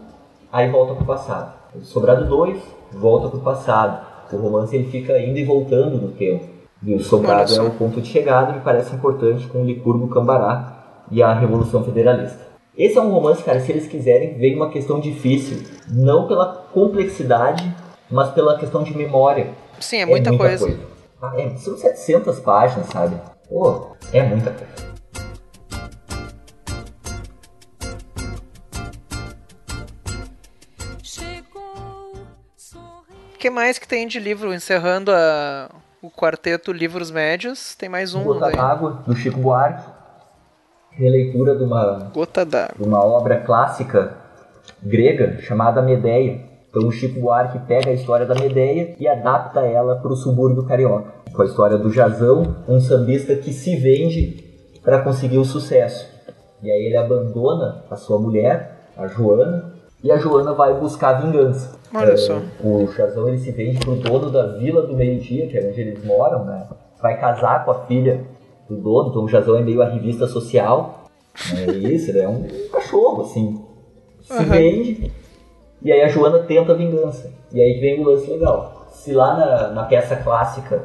[0.52, 1.61] aí volta pro passado.
[1.74, 2.62] O Sobrado 2,
[2.94, 4.06] volta pro passado.
[4.32, 6.46] O romance ele fica indo e voltando no tempo.
[6.84, 11.06] E o Sobrado é o ponto de chegada, me parece importante, com o Licurgo Cambará
[11.12, 12.52] e a Revolução Federalista.
[12.78, 15.62] Esse é um romance, cara, se eles quiserem, vem uma questão difícil.
[15.90, 17.74] Não pela complexidade,
[18.10, 19.52] mas pela questão de memória.
[19.80, 20.78] Sim, é muita, coisa.
[21.22, 23.16] Ah, é, são 700 páginas, sabe?
[23.48, 24.91] Pô, é muita coisa.
[33.42, 34.54] Que mais que tem de livro?
[34.54, 35.68] Encerrando a-
[36.00, 38.56] o quarteto Livros Médios, tem mais um Gota daí.
[38.56, 39.84] d'Água, do Chico Buarque.
[40.92, 44.16] Releitura de uma, Gota de uma obra clássica
[44.84, 46.42] grega chamada Medeia.
[46.70, 50.64] Então o Chico Buarque pega a história da Medeia e adapta ela para o subúrbio
[50.66, 51.12] carioca.
[51.34, 54.44] Com a história do Jazão, um sambista que se vende
[54.84, 56.08] para conseguir o sucesso.
[56.62, 59.71] E aí ele abandona a sua mulher, a Joana,
[60.04, 61.80] e a Joana vai buscar vingança.
[61.94, 62.40] Olha É, só.
[62.64, 65.82] O Jazão ele se vende pro dono da Vila do Meio Dia, que é onde
[65.82, 66.68] eles moram, né?
[67.02, 68.22] Vai casar com a filha
[68.70, 71.06] do dono, então o Jazão é meio a revista social.
[71.68, 73.64] É isso, ele é um cachorro, assim.
[74.22, 74.44] Se Aham.
[74.46, 75.12] vende.
[75.84, 77.32] E aí a Joana tenta a vingança.
[77.52, 78.86] E aí vem o lance legal.
[78.92, 80.84] Se lá na, na peça clássica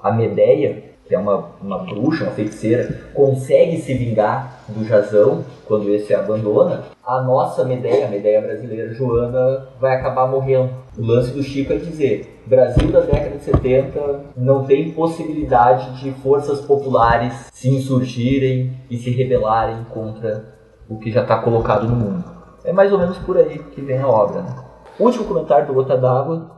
[0.00, 5.88] a Medeia, que é uma, uma bruxa, uma feiticeira, consegue se vingar do Jazão quando
[5.88, 10.70] esse abandona, a nossa Medeia, a Medeia brasileira, Joana, vai acabar morrendo.
[10.96, 16.10] O lance do Chico é dizer, Brasil da década de 70 não tem possibilidade de
[16.20, 20.54] forças populares se insurgirem e se rebelarem contra
[20.88, 22.24] o que já está colocado no mundo.
[22.64, 24.42] É mais ou menos por aí que vem a obra.
[24.42, 24.54] Né?
[24.98, 26.50] Último comentário do Gota d'Água,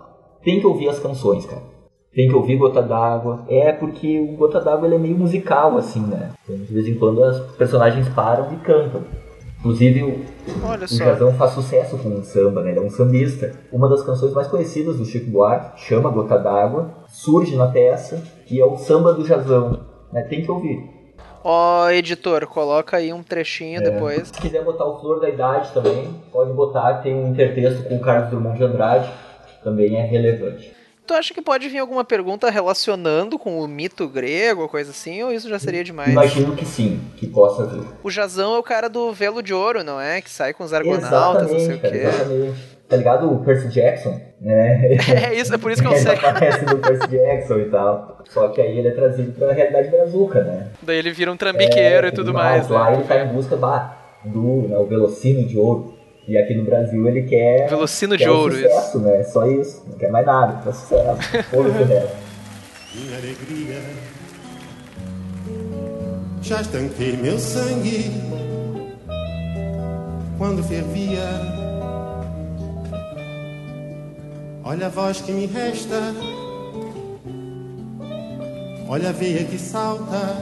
[0.43, 1.70] tem que ouvir as canções, cara.
[2.15, 3.45] Tem que ouvir Gota d'Água.
[3.49, 6.31] É porque o Gota d'Água ele é meio musical, assim, né?
[6.43, 9.03] Então, de vez em quando as personagens param e cantam.
[9.61, 10.25] Inclusive, o,
[10.65, 10.89] Olha o.
[10.89, 12.71] Jazão faz sucesso com o samba, né?
[12.71, 13.53] Ele é um sambista.
[13.71, 18.59] Uma das canções mais conhecidas do Chico Buarque chama Gota d'Água, surge na peça e
[18.59, 19.81] é o samba do Jazão.
[20.13, 20.23] Né?
[20.23, 20.83] Tem que ouvir.
[21.45, 24.29] Ó, editor, coloca aí um trechinho depois.
[24.29, 26.95] Se quiser botar o Flor da Idade também, pode botar.
[26.95, 29.11] Tem um intertexto com o Carlos Drummond de Andrade,
[29.63, 30.80] também é relevante.
[31.11, 35.21] Tu acha que pode vir alguma pergunta relacionando com o mito grego, ou coisa assim,
[35.25, 36.13] ou isso já seria demais?
[36.13, 37.83] Imagino que sim, que possa vir.
[38.05, 40.21] O Jazão é o cara do velo de ouro, não é?
[40.21, 41.89] Que sai com os argonautas, não sei o quê.
[41.89, 42.55] exatamente.
[42.89, 44.21] Tá ligado o Percy Jackson?
[44.41, 44.99] Né?
[45.33, 46.13] É isso, é por isso que eu ele sei.
[46.15, 48.23] aparece no Percy Jackson e tal.
[48.29, 50.69] Só que aí ele é trazido pra realidade brazuca, né?
[50.81, 52.99] Daí ele vira um trambiqueiro e tudo mais, Lá né?
[52.99, 55.93] ele tá em busca bah, do né, o velocino de ouro.
[56.29, 57.69] E aqui no Brasil ele quer.
[57.69, 59.23] Velocino quer de o ouro, sucesso, né?
[59.25, 59.83] Só isso.
[59.89, 60.63] Não quer mais nada.
[60.63, 61.19] Quer sucesso.
[61.57, 62.17] Ouro de resto.
[62.95, 63.81] minha alegria.
[66.43, 68.11] Já estanquei meu sangue
[70.39, 71.21] quando fervia.
[74.65, 75.97] Olha a voz que me resta,
[78.89, 80.37] olha a veia que salta,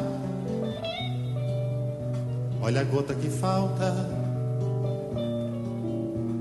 [2.60, 4.27] olha a gota que falta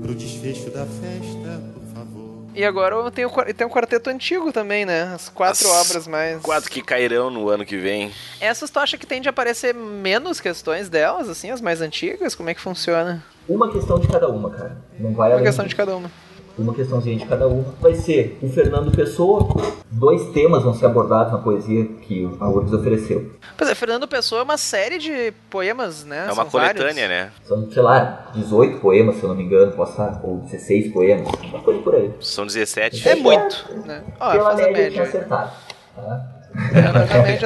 [0.08, 2.46] pro desfecho da festa, por favor.
[2.54, 5.02] E agora tem o, tem um quarteto antigo também, né?
[5.14, 6.40] As quatro As obras mais.
[6.40, 8.10] Quatro que cairão no ano que vem.
[8.40, 12.34] Essas tu acha que tem de aparecer menos questões delas, assim, as mais antigas?
[12.34, 13.22] Como é que funciona?
[13.46, 14.78] Uma questão de cada uma, cara.
[14.98, 16.10] Não vai Uma além questão de cada uma.
[16.58, 17.64] Uma questãozinha de cada uma.
[17.80, 19.46] Vai ser o Fernando Pessoa.
[19.90, 23.30] Dois temas vão ser abordados na poesia que a URGS ofereceu.
[23.56, 26.26] Pois é, Fernando Pessoa é uma série de poemas, né?
[26.28, 27.08] É uma São coletânea, vários.
[27.08, 27.32] né?
[27.44, 31.28] São, sei lá, 18 poemas, se eu não me engano, posso estar, ou 16 poemas,
[31.44, 32.10] uma coisa por aí.
[32.20, 33.08] São 17.
[33.08, 34.02] É muito, né?
[34.18, 34.90] Ó, Pela média, média.
[34.90, 35.52] tinha acertado.
[35.94, 36.37] Tá?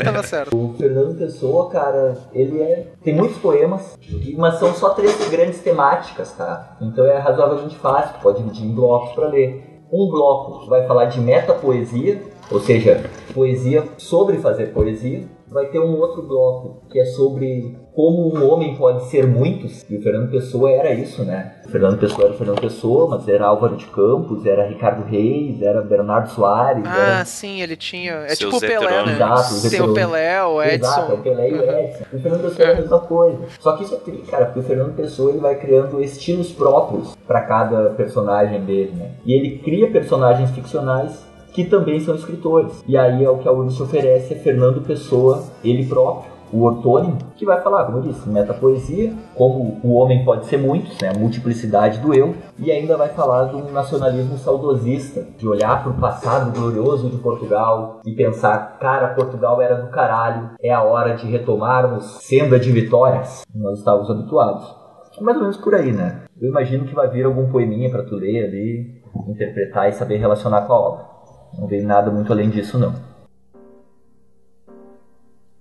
[0.04, 0.56] Tava certo.
[0.56, 2.86] O Fernando Pessoa, cara, ele é.
[3.02, 3.96] Tem muitos poemas,
[4.36, 6.76] mas são só três grandes temáticas, tá?
[6.80, 9.82] Então é razoavelmente fácil, pode dividir em blocos para ler.
[9.92, 15.24] Um bloco vai falar de metapoesia, ou seja, poesia sobre fazer poesia.
[15.52, 19.96] Vai ter um outro bloco que é sobre como um homem pode ser muitos, e
[19.98, 21.56] o Fernando Pessoa era isso, né?
[21.66, 25.60] O Fernando Pessoa era o Fernando Pessoa, mas era Álvaro de Campos, era Ricardo Reis,
[25.60, 27.24] era Bernardo Soares, Ah, era...
[27.26, 28.12] sim, ele tinha.
[28.12, 29.12] É Seus tipo o Pelé, né?
[29.12, 29.98] Exato, heterônimos.
[29.98, 30.74] Pelé, o Edson.
[30.86, 32.04] Exato, é o Pelé e o Edson.
[32.12, 33.38] O Fernando Pessoa é a mesma coisa.
[33.60, 37.14] Só que isso é triste, cara, porque o Fernando Pessoa ele vai criando estilos próprios
[37.26, 39.10] para cada personagem dele, né?
[39.26, 42.82] E ele cria personagens ficcionais que também são escritores.
[42.86, 47.16] E aí é o que a URSS oferece é Fernando Pessoa, ele próprio, o ortônimo,
[47.34, 51.08] que vai falar, como eu disse, metapoesia, como o homem pode ser muitos, né?
[51.08, 55.92] A multiplicidade do eu, e ainda vai falar de um nacionalismo saudosista, de olhar para
[55.92, 61.14] o passado glorioso de Portugal e pensar, cara, Portugal era do caralho, é a hora
[61.16, 63.44] de retomarmos senda de vitórias.
[63.54, 64.76] Nós estávamos habituados.
[65.20, 66.22] Mais ou menos por aí, né?
[66.40, 70.62] Eu imagino que vai vir algum poeminha para tu ler ali, interpretar e saber relacionar
[70.62, 71.11] com a obra.
[71.58, 72.94] Não veio nada muito além disso, não.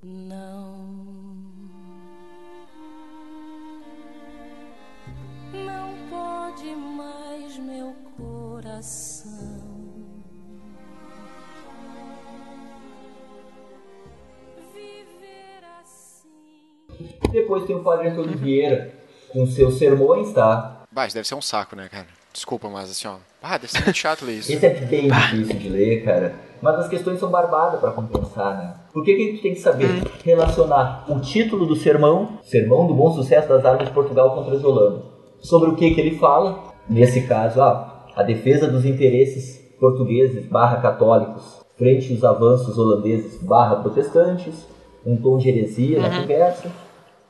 [0.03, 0.85] Não,
[5.53, 9.31] não pode mais meu coração
[14.73, 16.29] viver assim.
[17.31, 18.93] Depois tem o Padre Antônio Vieira,
[19.29, 20.83] com seus sermões, tá?
[21.05, 22.07] Isso deve ser um saco, né, cara?
[22.41, 23.17] Desculpa, mas assim, ó.
[23.39, 24.51] Ah, deve ser muito chato ler isso.
[24.51, 26.33] Esse é bem difícil de ler, cara.
[26.59, 28.73] Mas as questões são barbadas para compensar, né?
[28.91, 32.95] Por que, que a gente tem que saber relacionar o título do sermão, Sermão do
[32.95, 35.03] Bom Sucesso das Armas de Portugal contra os Holanda,
[35.39, 36.73] sobre o que, que ele fala?
[36.89, 43.75] Nesse caso, ah, a defesa dos interesses portugueses barra católicos frente aos avanços holandeses barra
[43.75, 44.65] protestantes,
[45.05, 46.71] um tom de heresia na conversa.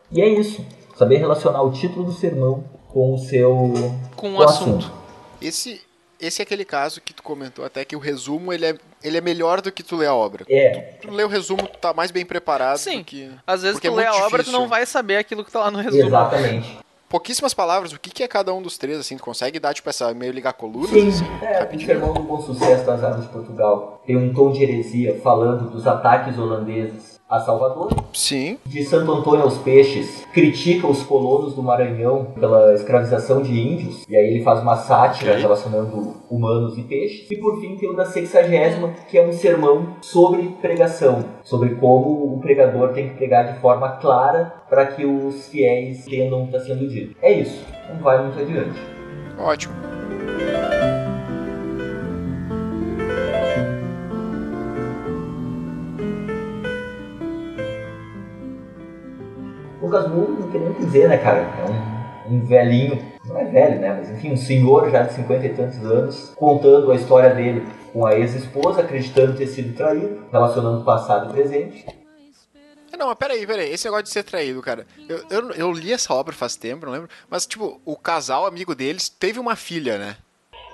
[0.09, 0.65] E é isso.
[0.95, 3.73] Saber relacionar o título do sermão com o seu
[4.15, 5.00] Com o com o assunto.
[5.41, 5.81] Esse,
[6.19, 9.21] esse é aquele caso que tu comentou até que o resumo ele é, ele é
[9.21, 10.45] melhor do que tu ler a obra.
[10.49, 12.99] É, Tu lê o resumo, tu tá mais bem preparado Sim.
[12.99, 13.31] do que.
[13.45, 15.59] Às vezes porque tu é lê a obra, tu não vai saber aquilo que tá
[15.61, 16.03] lá no resumo.
[16.05, 16.77] exatamente.
[17.09, 19.89] Pouquíssimas palavras, o que, que é cada um dos três, assim, tu consegue dar, tipo,
[19.89, 21.85] essa meio ligar colunas, Sim, assim, é, o?
[21.85, 25.85] Sermão do Bom Sucesso das Armas de Portugal tem um tom de heresia falando dos
[25.85, 28.00] ataques holandeses a Salvador.
[28.13, 28.57] Sim.
[28.65, 34.15] De Santo Antônio aos Peixes, critica os colonos do Maranhão pela escravização de índios, e
[34.15, 37.29] aí ele faz uma sátira relacionando humanos e peixes.
[37.29, 42.35] E por fim tem o da sexagésima, que é um sermão sobre pregação, sobre como
[42.35, 46.55] o pregador tem que pregar de forma clara para que os fiéis entendam o que
[46.55, 47.15] está sendo dito.
[47.21, 48.79] É isso, não vai muito adiante.
[49.37, 49.73] Ótimo.
[59.91, 61.39] Lucas Muro, não tem nem o que dizer, né, cara?
[61.39, 63.93] É um, um velhinho, não é velho, né?
[63.99, 68.05] Mas enfim, um senhor já de 50 e tantos anos, contando a história dele com
[68.05, 71.85] a ex-esposa, acreditando ter sido traído, relacionando passado e presente.
[72.97, 73.71] Não, mas peraí, peraí.
[73.71, 74.85] Esse negócio de ser traído, cara.
[75.09, 77.09] Eu, eu, eu li essa obra faz tempo, não lembro.
[77.29, 80.17] Mas, tipo, o casal amigo deles teve uma filha, né?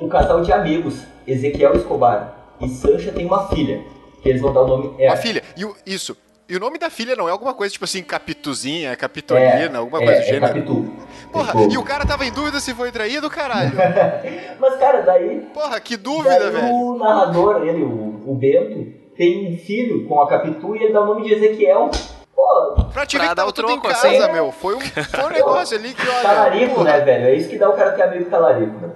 [0.02, 0.96] O casal de amigos,
[1.26, 3.82] Ezequiel Escobar e Sancha, tem uma filha,
[4.22, 4.96] que eles vão dar o nome.
[5.00, 5.42] É, Uma filha.
[5.56, 6.18] E o, isso.
[6.50, 10.14] E o nome da filha não é alguma coisa tipo assim, Capituzinha, Capitolina, alguma coisa
[10.14, 10.48] do é, é gênero.
[10.54, 10.94] Capitu.
[11.32, 13.72] Porra, Tipo, e o cara tava em dúvida se foi traído, caralho.
[14.58, 16.74] Mas, cara, daí, Porra, que dúvida, daí velho.
[16.74, 21.02] o narrador, ele, o, o Bento, tem um filho com a Capitu e ele dá
[21.02, 21.92] o nome de Ezequiel.
[22.34, 24.32] Pô, Pra te Pra ver que tava o tudo em troco, casa, assim.
[24.32, 24.52] meu.
[24.54, 26.22] Foi um, foi um negócio ali que, olha.
[26.22, 27.26] talarico, né, velho?
[27.26, 28.90] É isso que dá o cara ter amigo talarico, né?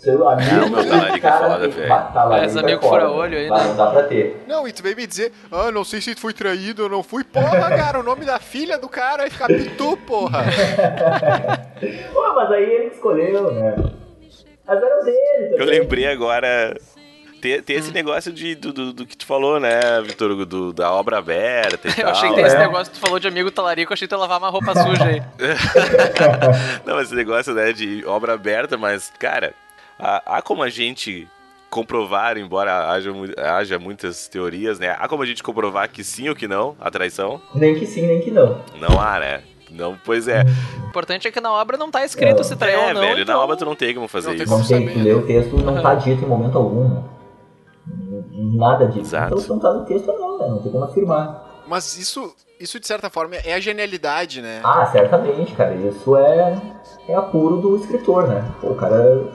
[0.00, 1.88] Seu amigo, Não, meu talarico é cara, foda, tem- velho.
[1.90, 3.64] bah, talarico Esse é amigo foda, fura-olho aí, bah, né?
[3.64, 4.44] Não dá pra ter.
[4.48, 7.02] Não, e tu veio me dizer, ah, não sei se tu foi traído ou não
[7.02, 7.22] fui.
[7.22, 10.44] Porra, cara, o nome da filha do cara é Capitu, porra.
[12.14, 13.74] Pô, mas aí ele escolheu, né?
[14.66, 15.18] Mas era dele
[15.52, 15.80] Eu também.
[15.80, 16.74] lembrei agora.
[17.42, 20.72] Tem, tem esse negócio de, do, do, do que tu falou, né, Vitor Hugo, do,
[20.74, 22.10] da obra aberta e Eu tal.
[22.12, 22.58] achei que tem esse é.
[22.58, 24.74] negócio que tu falou de amigo talarico, eu achei que tu ia lavar uma roupa
[24.74, 25.22] suja aí.
[26.84, 29.54] Não, esse negócio, né, de obra aberta, mas, cara,
[30.00, 31.28] há, há como a gente
[31.68, 33.10] comprovar, embora haja,
[33.56, 36.90] haja muitas teorias, né, há como a gente comprovar que sim ou que não, a
[36.90, 37.40] traição?
[37.54, 38.60] Nem que sim, nem que não.
[38.80, 39.42] Não há, né?
[39.70, 40.42] Não, pois é.
[40.84, 43.00] O importante é que na obra não tá escrito se traiu É, ou não.
[43.02, 44.44] velho, então- na obra tu não tem como fazer Não isso.
[44.46, 47.02] Não Vamos tem ler o texto, não tá dito em momento algum, né?
[48.56, 49.00] Nada disso.
[49.14, 49.26] Exato.
[49.28, 50.48] Então se não tá no texto, não, né?
[50.48, 51.62] Não tem como afirmar.
[51.68, 54.60] Mas isso, isso de certa forma é a genialidade, né?
[54.64, 55.74] Ah, certamente, cara.
[55.76, 56.60] Isso é,
[57.08, 58.44] é apuro do escritor, né?
[58.60, 59.28] Pô, o cara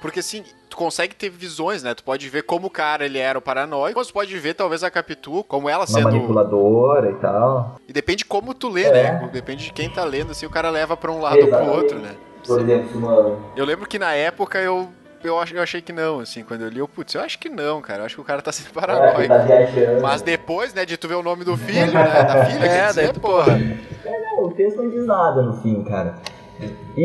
[0.00, 1.92] Porque assim, tu consegue ter visões, né?
[1.94, 4.84] Tu pode ver como o cara ele era o paranoico, mas tu pode ver talvez
[4.84, 6.04] a Capitu, como ela Uma sendo.
[6.12, 7.76] manipuladora e tal.
[7.88, 8.92] E depende como tu lê, É.
[8.92, 9.28] né?
[9.32, 11.98] Depende de quem tá lendo, assim, o cara leva pra um lado ou pro outro,
[11.98, 12.14] né?
[12.46, 13.36] Por exemplo, se uma.
[13.56, 14.88] Eu lembro que na época eu.
[15.24, 17.48] Eu, ach- eu achei que não, assim, quando eu li, eu, putz, eu acho que
[17.48, 18.02] não, cara.
[18.02, 19.26] Eu acho que o cara tá sendo Ah, que paranoico.
[19.26, 20.00] tá viajando.
[20.00, 22.94] Mas depois, né, de tu ver o nome do filho, né, da filha, É, quer
[22.94, 23.58] daí dizer, tu- porra.
[24.06, 26.14] É, não, o texto não diz nada no fim, cara.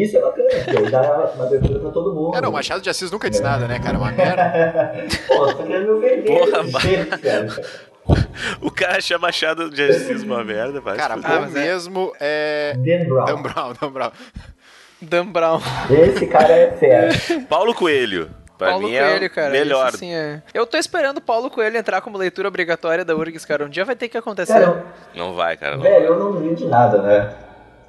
[0.01, 2.35] Isso é bacana, porque aí dá uma abertura pra todo mundo.
[2.37, 3.97] É, não, Machado de Assis nunca diz nada, né, cara?
[3.97, 4.93] Uma merda.
[5.27, 7.47] Pô, você querendo me ofender Porra, cara.
[8.61, 10.97] O cara chama Machado de Assis uma merda, vai.
[10.97, 11.39] Cara, fuder.
[11.41, 12.73] mas é- mesmo é.
[12.77, 13.25] Dan Brown.
[13.25, 14.11] Dan Brown, Dan Brown.
[15.01, 15.61] Dan Brown.
[15.89, 17.09] Esse cara é fera.
[17.47, 18.29] Paulo Coelho.
[18.57, 19.49] Pra Paulo mim Coelho, é cara.
[19.51, 19.89] melhor.
[19.89, 20.41] Isso, sim, é.
[20.53, 23.65] Eu tô esperando o Paulo Coelho entrar como leitura obrigatória da URGS, cara.
[23.65, 24.53] Um dia vai ter que acontecer.
[24.53, 24.83] Cara,
[25.15, 25.75] Não vai, cara.
[25.77, 25.83] Não.
[25.83, 27.33] velho, eu não duvido de nada, né?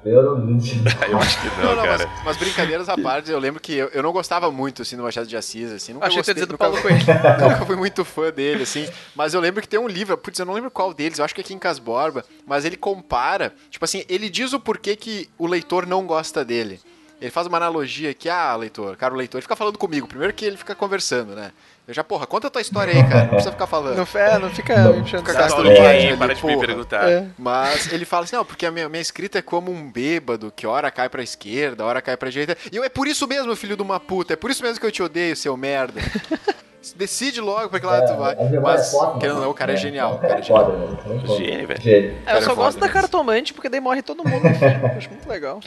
[0.05, 0.37] Eu não.
[1.09, 2.07] Eu acho que não, Não, não, cara.
[2.07, 5.01] mas, mas brincadeiras à parte, eu lembro que eu, eu não gostava muito, assim, do
[5.01, 5.93] Machado de Assis, assim.
[5.93, 7.49] Nunca Achei que gostei, tu ia dizer do nunca, Paulo Coelho.
[7.49, 8.87] nunca fui muito fã dele, assim.
[9.15, 11.33] Mas eu lembro que tem um livro, putz, eu não lembro qual deles, eu acho
[11.33, 15.47] que é Quincas Borba, mas ele compara, tipo assim, ele diz o porquê que o
[15.47, 16.79] leitor não gosta dele.
[17.19, 20.07] Ele faz uma analogia que, ah, leitor, cara, o leitor, ele fica falando comigo.
[20.07, 21.51] Primeiro que ele fica conversando, né?
[21.87, 23.21] Eu já, porra, conta a tua história aí, cara.
[23.23, 23.95] Não precisa ficar falando.
[23.95, 26.65] Não, é, não fica me enchendo o Fica gastando página de para de me porra.
[26.65, 27.09] perguntar.
[27.11, 27.27] É.
[27.37, 30.65] Mas ele fala assim, não, porque a minha, minha escrita é como um bêbado, que
[30.65, 32.57] hora cai pra esquerda, hora cai pra direita.
[32.71, 34.85] E eu, é por isso mesmo, filho de uma puta, é por isso mesmo que
[34.85, 36.01] eu te odeio, seu merda.
[36.95, 38.35] Decide logo pra que lado tu vai.
[38.61, 39.81] Mas, é foda, querendo ou não, o cara é né?
[39.81, 40.13] genial.
[40.13, 40.65] O O cara é é genial.
[40.65, 40.85] foda, né?
[40.85, 41.37] O cara é foda.
[41.37, 41.81] Gênio, velho.
[41.81, 42.17] Gênio.
[42.25, 44.45] É, eu só é gosto foda da cartomante, porque daí morre todo mundo
[44.97, 45.59] acho muito legal.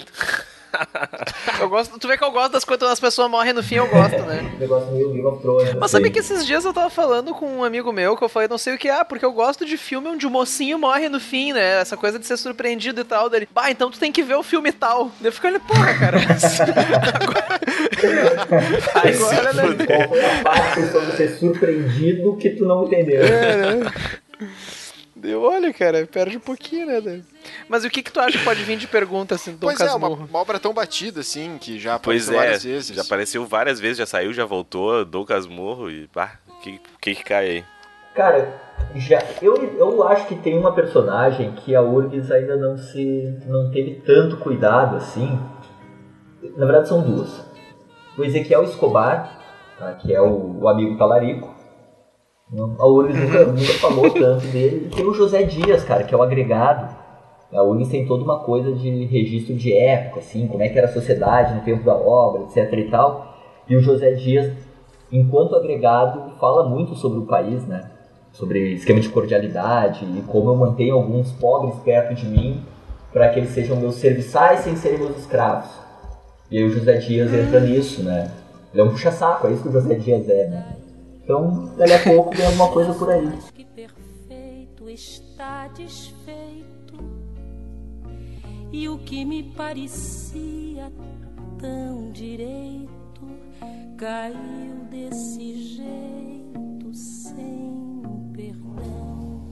[1.60, 3.76] Eu gosto, tu vê que eu gosto das coisas quando as pessoas morrem no fim,
[3.76, 4.50] eu gosto, né?
[4.58, 5.74] Negócio meio Game of Thrones.
[5.74, 5.92] Mas assim.
[5.92, 8.58] sabe que esses dias eu tava falando com um amigo meu que eu falei não
[8.58, 11.52] sei o que, ah, porque eu gosto de filme onde o mocinho morre no fim,
[11.52, 11.80] né?
[11.80, 13.28] Essa coisa de ser surpreendido e tal.
[13.28, 15.10] Dele, bah, então tu tem que ver o filme tal.
[15.22, 16.18] Eu fico ali, porra, cara.
[16.38, 16.62] Se
[18.94, 19.62] Agora, né?
[19.86, 23.22] Qual foi a parte sobre ser surpreendido que tu não entendeu?
[23.22, 23.92] É, né?
[25.20, 27.00] Deu, olha, cara, perde um pouquinho, né?
[27.00, 27.24] daí.
[27.68, 29.80] Mas o que que tu acha que pode vir de pergunta, assim, do Dom Pois
[29.80, 30.28] é, uma, Casmurro?
[30.30, 32.96] uma obra tão batida, assim, que já Pois apareceu é, várias vezes.
[32.96, 37.14] já apareceu várias vezes, já saiu, já voltou, Dom Casmurro e pá, o que, que
[37.16, 37.64] que cai aí?
[38.14, 38.52] Cara,
[38.94, 43.70] já, eu, eu acho que tem uma personagem que a Urgs ainda não se não
[43.70, 45.38] teve tanto cuidado assim.
[46.56, 47.44] Na verdade são duas.
[48.16, 49.38] O Ezequiel Escobar,
[49.78, 51.54] tá, que é o, o amigo talarico.
[52.56, 54.86] A Urgs nunca, nunca falou tanto dele.
[54.86, 56.96] E tem o José Dias, cara, que é o agregado.
[57.52, 60.86] A Urgs tem toda uma coisa de registro de época, assim, como é que era
[60.86, 63.36] a sociedade no tempo da obra, etc e tal.
[63.68, 64.52] E o José Dias,
[65.12, 67.90] enquanto agregado, fala muito sobre o país, né?
[68.32, 72.62] Sobre esquema de cordialidade e como eu mantenho alguns pobres perto de mim
[73.12, 75.70] para que eles sejam meus serviçais sem serem meus escravos.
[76.50, 78.30] E aí o José Dias entra nisso, né?
[78.72, 80.76] Ele é um puxa-saco, é isso que o José Dias é, né?
[81.28, 83.30] Então, daqui a pouco vem alguma coisa por aí.
[83.54, 86.96] que perfeito está desfeito
[88.72, 90.90] e o que me parecia
[91.58, 92.88] tão direito
[93.98, 98.00] caiu desse jeito sem
[98.32, 99.42] perdão.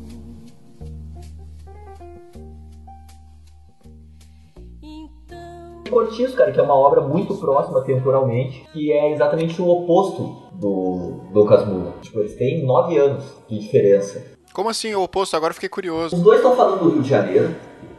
[4.81, 10.46] Então Cortiço, cara, que é uma obra muito próxima temporalmente, que é exatamente o oposto
[10.59, 11.95] do, do Casmurro.
[12.03, 14.23] Tipo, eles têm nove anos de diferença.
[14.53, 15.37] Como assim o oposto?
[15.37, 16.17] Agora eu fiquei curioso.
[16.17, 17.55] Os dois estão falando do Rio de Janeiro,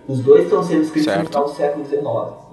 [0.07, 1.27] os dois estão sendo escritos no Certo.
[1.27, 2.03] final do século XIX.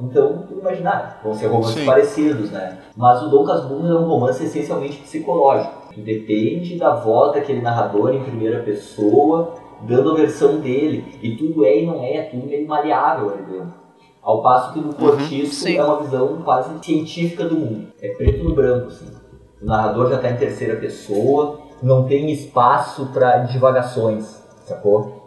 [0.00, 1.86] Então, imaginar, vão ser romances Sim.
[1.86, 2.78] parecidos, né?
[2.96, 8.12] Mas o Dom Casmurro é um romance essencialmente psicológico, que depende da voz daquele narrador
[8.12, 11.18] em primeira pessoa, dando a versão dele.
[11.22, 13.72] E tudo é e não é, tudo é maleável ali dentro.
[14.20, 15.76] Ao passo que no Cortiço Sim.
[15.76, 17.88] é uma visão quase científica do mundo.
[18.00, 19.13] É preto no branco, assim.
[19.62, 25.22] O narrador já está em terceira pessoa, não tem espaço para divagações, sacou?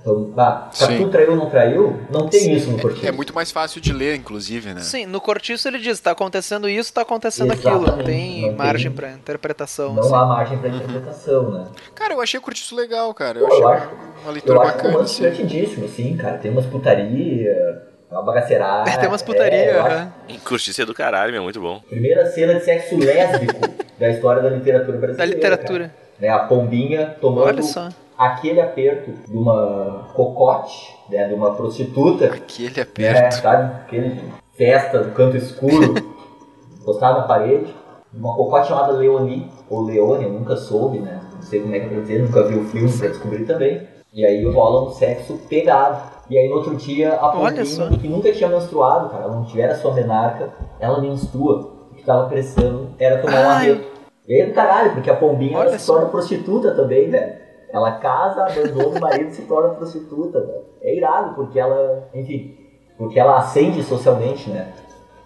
[0.00, 0.86] Então, ah, Sim.
[0.86, 2.00] Capitu traiu ou não traiu?
[2.10, 3.04] Não tem isso no Cortiço.
[3.06, 4.80] É muito mais fácil de ler, inclusive, né?
[4.80, 7.72] Sim, no Cortiço ele diz, tá acontecendo isso, tá acontecendo aquilo.
[7.80, 9.94] Não Exatamente, tem não tem- margem pra interpretação.
[9.94, 10.14] Não assim.
[10.14, 11.66] há margem para interpretação, né?
[11.92, 13.40] Cara, eu achei o Curtiço legal, cara.
[13.40, 15.30] Eu Pô, eu achei acho- uma leitura Eu acho bacana, romance assim.
[15.44, 16.38] divertidíssimo, assim, cara.
[16.38, 17.78] Tem umas putaria, é
[18.10, 18.90] uma bagaceirada.
[18.98, 19.56] Tem umas putaria.
[19.58, 21.80] É, é do caralho, meu, muito bom.
[21.88, 23.60] Primeira cena de sexo lésbico
[23.98, 25.16] da história da literatura brasileira.
[25.16, 25.94] Da literatura.
[26.18, 27.88] Né, a pombinha tomando Olha só.
[28.16, 32.26] aquele aperto de uma cocote, né, de uma prostituta.
[32.26, 33.34] Aquele É, aperto.
[33.36, 33.74] sabe?
[33.82, 34.22] Aquele
[34.56, 35.94] festa do canto escuro,
[36.80, 37.74] encostado na parede.
[38.14, 41.20] Uma cocote chamada Leonie, ou Leone, eu nunca soube, né?
[41.34, 43.86] Não sei como é que é pra dizer, nunca vi o filme pra descobrir também.
[44.10, 46.15] E aí rola um sexo pegado.
[46.28, 47.28] E aí no outro dia a.
[47.30, 50.50] Pompinha, que nunca tinha menstruado, cara, ela não tivera sua menarca,
[50.80, 51.76] ela menstrua.
[51.90, 53.86] O que tava precisando era tomar um arreto.
[54.28, 57.46] E aí do caralho, porque a pombinha Olha ela se torna prostituta também, velho.
[57.72, 60.64] Ela casa, abandona o marido e se torna prostituta, velho.
[60.82, 62.56] É irado, porque ela, enfim,
[62.98, 64.72] porque ela ascende socialmente, né?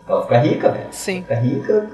[0.06, 0.88] Ela fica rica, velho.
[0.90, 1.22] Sim.
[1.22, 1.90] Fica rica,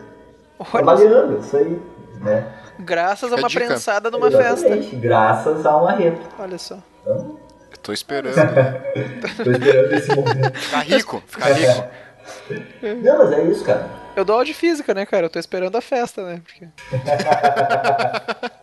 [0.59, 1.81] Olha, trabalhando, isso aí,
[2.21, 2.47] né?
[2.79, 3.65] graças a uma dica.
[3.65, 4.67] prensada numa festa.
[4.67, 6.21] Exatamente, graças a um arreto.
[6.39, 6.77] Olha só.
[7.03, 7.37] Então,
[7.87, 8.35] Tô esperando.
[9.45, 10.59] tô esperando esse momento.
[10.59, 11.85] Ficar rico, ficar rico.
[13.03, 13.89] Não, mas é isso, cara.
[14.17, 15.27] Eu dou aula de física, né, cara?
[15.27, 16.41] Eu tô esperando a festa, né?
[16.45, 16.67] Porque...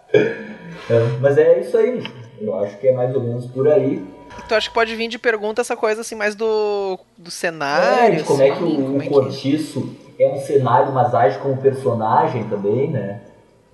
[0.90, 2.04] É, mas é isso aí.
[2.42, 4.06] Eu acho que é mais ou menos por aí.
[4.50, 8.18] Tu acha que pode vir de pergunta essa coisa assim, mais do, do É, cenário?
[8.18, 11.16] de como é que assim, o, como o é que- cortiço é um cenário, mas
[11.16, 13.22] age como personagem também, né?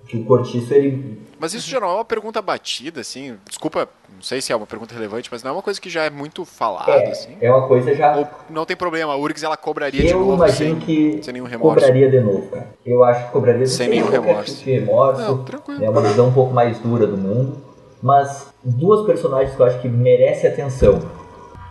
[0.06, 1.20] Que o cortiço, ele.
[1.40, 3.36] Mas isso já não é uma pergunta batida, assim.
[3.48, 6.04] Desculpa, não sei se é uma pergunta relevante, mas não é uma coisa que já
[6.04, 7.34] é muito falado, É, assim.
[7.40, 8.14] é uma coisa já.
[8.14, 11.32] Ou não tem problema, a URGS ela cobraria de Eu novo imagino sem, que sem
[11.32, 11.76] nenhum remorso.
[11.80, 12.68] cobraria de novo, cara.
[12.84, 13.98] Eu acho que cobraria de Sem novo.
[14.00, 14.56] nenhum qualquer remorso.
[14.64, 15.22] de remorso.
[15.22, 15.82] Não, tranquilo.
[15.84, 17.56] É uma visão um pouco mais dura do mundo.
[18.02, 21.00] Mas duas personagens que eu acho que merecem atenção.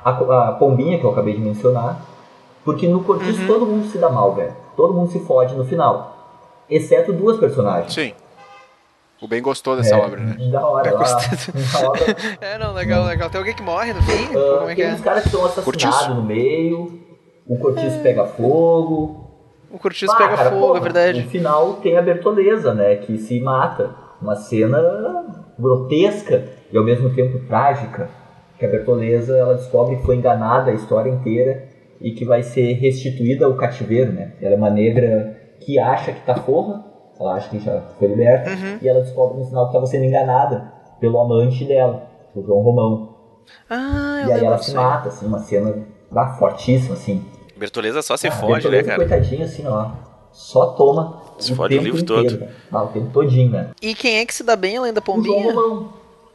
[0.03, 0.09] A,
[0.49, 2.03] a Pombinha, que eu acabei de mencionar.
[2.65, 3.03] Porque no Uhum.
[3.03, 4.53] cortiço todo mundo se dá mal, velho.
[4.75, 6.17] Todo mundo se fode no final.
[6.69, 7.93] Exceto duas personagens.
[7.93, 8.13] Sim.
[9.21, 10.35] O Ben gostou dessa É, obra, né?
[10.51, 10.95] Da hora.
[10.95, 11.03] Uma
[11.89, 12.01] obra
[12.41, 13.29] É, não, legal, legal.
[13.29, 14.25] Tem alguém que morre no fim?
[14.35, 14.93] Ah, Como é que tem é?
[14.93, 16.99] uns caras que são assassinados no meio,
[17.47, 19.27] o cortiço pega fogo.
[19.71, 21.21] O cortiço Ah, pega cara, fogo, é verdade.
[21.23, 23.89] No final tem a Bertoleza, né, que se mata.
[24.21, 24.77] Uma cena
[25.57, 28.09] grotesca e ao mesmo tempo trágica.
[28.57, 31.63] Que a Bertoleza, ela descobre que foi enganada a história inteira
[32.01, 34.33] e que vai ser restituída ao cativeiro, né.
[34.41, 36.83] Ela é uma negra que acha que tá forra,
[37.19, 38.77] ela acha que já foi liberta, Uhum.
[38.81, 43.09] e ela descobre no final que estava sendo enganada pelo amante dela, o João Romão.
[43.69, 45.75] Ah, E aí ela se mata, assim, uma cena
[46.11, 47.23] lá, fortíssima, assim.
[47.57, 48.97] Bertoleza só se Ah, fode, né, Bertoleza, cara?
[48.99, 49.87] Coitadinha, assim, ó.
[50.31, 52.23] Só toma Se fode o livro todo.
[52.25, 52.51] inteiro, né?
[52.71, 53.69] Ah, o tempo todinho, né?
[53.81, 55.53] E quem é que se dá bem além da O João pombinha?
[55.53, 55.89] Romão.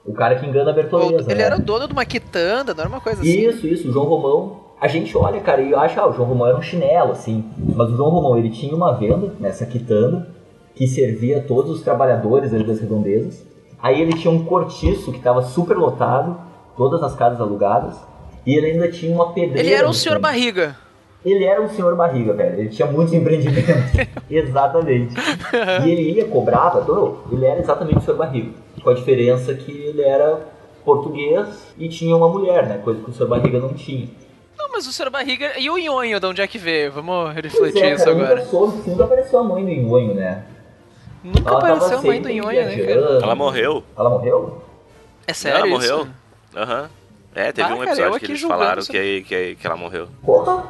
[0.04, 1.44] O cara que engana a Bertoleza, Ele né?
[1.46, 3.48] era dono de uma quitanda, não era uma coisa assim?
[3.48, 4.60] Isso, isso, o João Romão.
[4.80, 7.44] A gente olha, cara, e acha, ah, o João Romão era um chinelo, assim.
[7.56, 10.26] Mas o João Romão, ele tinha uma venda nessa quitanda
[10.74, 13.44] que servia a todos os trabalhadores ali das redondezas.
[13.80, 16.36] Aí ele tinha um cortiço que estava super lotado,
[16.76, 17.94] todas as casas alugadas.
[18.46, 19.60] E ele ainda tinha uma pedreira.
[19.60, 20.76] Ele era um senhor barriga.
[21.24, 22.60] Ele era um senhor barriga, velho.
[22.60, 23.72] Ele tinha muitos empreendimentos.
[24.30, 25.14] exatamente.
[25.84, 28.50] E ele ia, cobrava, não, ele era exatamente o senhor barriga.
[28.82, 30.40] Com a diferença que ele era
[30.84, 32.78] português e tinha uma mulher, né?
[32.84, 34.06] Coisa que o senhor barriga não tinha.
[34.58, 35.58] Não, mas o senhor barriga.
[35.58, 36.92] E o nhonho, de onde é que veio?
[36.92, 38.34] Vamos Pois refletir é, isso cara, agora.
[38.36, 40.44] nunca, soube, nunca apareceu a mãe do Nhonho, né?
[41.24, 43.18] Nunca Ela apareceu a mãe do nhonho, né, cara?
[43.22, 43.82] Ela morreu.
[43.96, 44.62] Ela morreu?
[45.26, 45.58] É sério?
[45.58, 45.74] ela isso?
[45.96, 46.06] morreu.
[46.54, 46.90] Aham.
[47.34, 48.90] É, teve Ah, um cara, episódio que aqui eles falaram isso.
[48.92, 50.08] que, que, que ela morreu.
[50.24, 50.64] Porra!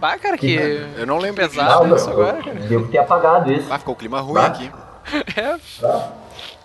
[0.00, 0.54] Bah, cara, que.
[0.98, 1.56] Eu não lembro disso.
[1.58, 2.56] pesado Não, isso eu- agora, cara.
[2.60, 3.72] Devo ter apagado isso.
[3.72, 4.46] Ah, ficou o clima ruim Bah.
[4.46, 4.70] aqui.
[5.36, 6.12] É, Tá.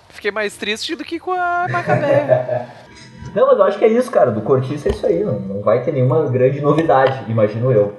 [0.10, 2.68] fiquei mais triste do que com a Macabé.
[3.34, 4.30] Não, mas eu acho que é isso, cara.
[4.32, 5.24] Do Cortiço é isso aí.
[5.24, 7.94] Não, não vai ter nenhuma grande novidade, imagino eu.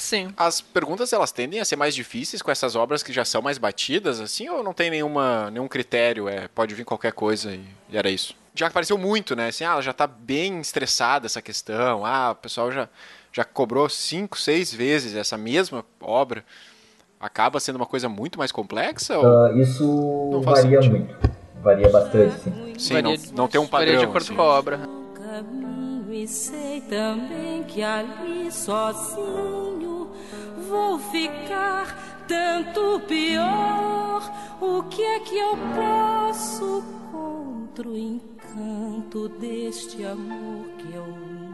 [0.00, 0.32] Sim.
[0.36, 3.58] As perguntas elas tendem a ser mais difíceis com essas obras que já são mais
[3.58, 6.26] batidas, assim, ou não tem nenhuma, nenhum critério?
[6.26, 8.34] É, pode vir qualquer coisa e, e era isso.
[8.54, 9.48] Já apareceu muito, né?
[9.48, 12.04] Assim, ah, ela já tá bem estressada essa questão.
[12.06, 12.88] Ah, o pessoal já,
[13.30, 16.42] já cobrou cinco, seis vezes essa mesma obra.
[17.20, 19.18] Acaba sendo uma coisa muito mais complexa?
[19.18, 19.26] Ou...
[19.26, 20.96] Ah, isso varia sentido.
[20.98, 21.30] muito.
[21.62, 22.74] Varia bastante, sim.
[22.78, 23.98] Sim, varia- não, não tem um Varia padrão.
[23.98, 24.34] de acordo assim.
[24.34, 24.80] com a obra.
[26.12, 30.08] E sei também que ali sozinho
[30.68, 34.22] vou ficar tanto pior.
[34.60, 41.06] O que é que eu posso contra o encanto deste amor que eu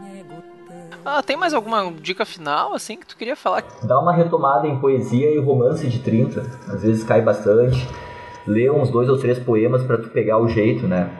[0.03, 0.97] nego tanto?
[1.05, 3.63] Ah, tem mais alguma dica final, assim, que tu queria falar?
[3.83, 6.41] Dá uma retomada em poesia e romance de 30.
[6.67, 7.87] Às vezes cai bastante.
[8.45, 11.17] Lê uns dois ou três poemas pra tu pegar o jeito, né?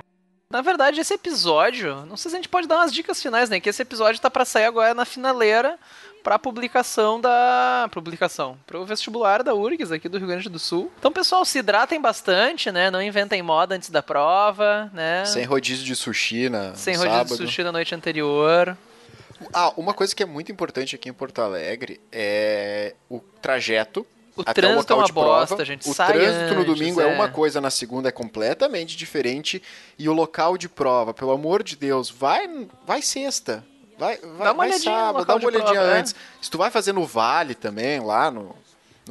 [0.49, 3.59] Na verdade, esse episódio, não sei se a gente pode dar umas dicas finais, né?
[3.59, 5.77] Que esse episódio tá pra sair agora na finaleira
[6.23, 7.89] pra publicação da.
[7.91, 8.57] Publicação.
[8.65, 10.89] Pro vestibular da URGS aqui do Rio Grande do Sul.
[10.99, 12.89] Então, pessoal, se hidratem bastante, né?
[12.89, 15.25] Não inventem moda antes da prova, né?
[15.25, 17.35] Sem rodízio de sushi na, Sem rodízio de sábado.
[17.35, 18.77] sushi na noite anterior.
[19.53, 24.07] Ah, uma coisa que é muito importante aqui em Porto Alegre é o trajeto.
[24.37, 25.39] O até trânsito o local é uma de prova.
[25.39, 25.89] bosta, gente.
[25.89, 27.03] O Sai trânsito no antes, domingo é.
[27.03, 27.07] é.
[27.15, 29.61] uma coisa, na segunda é completamente diferente.
[29.97, 33.65] E o local de prova, pelo amor de Deus, vai, vai sexta.
[33.97, 35.99] Vai, vai, Dá uma vai olhadinha no sábado, dá uma olhadinha prova, é.
[35.99, 36.15] antes.
[36.39, 38.55] Se tu vai fazer no Vale também, lá no,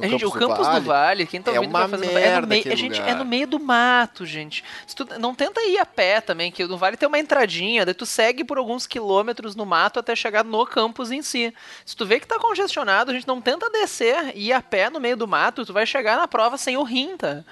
[0.01, 1.89] no gente, o Campos do campus Vale, do Vale, quem tá é ouvindo uma vai
[1.89, 4.63] fazer é no merda meio, a gente, é no meio do mato, gente.
[4.85, 7.93] Se tu, não tenta ir a pé também, que no Vale tem uma entradinha, daí
[7.93, 11.53] tu segue por alguns quilômetros no mato até chegar no campus em si.
[11.85, 14.89] Se tu vê que tá congestionado, a gente não tenta descer e ir a pé
[14.89, 17.43] no meio do mato, tu vai chegar na prova sem o rim, tá?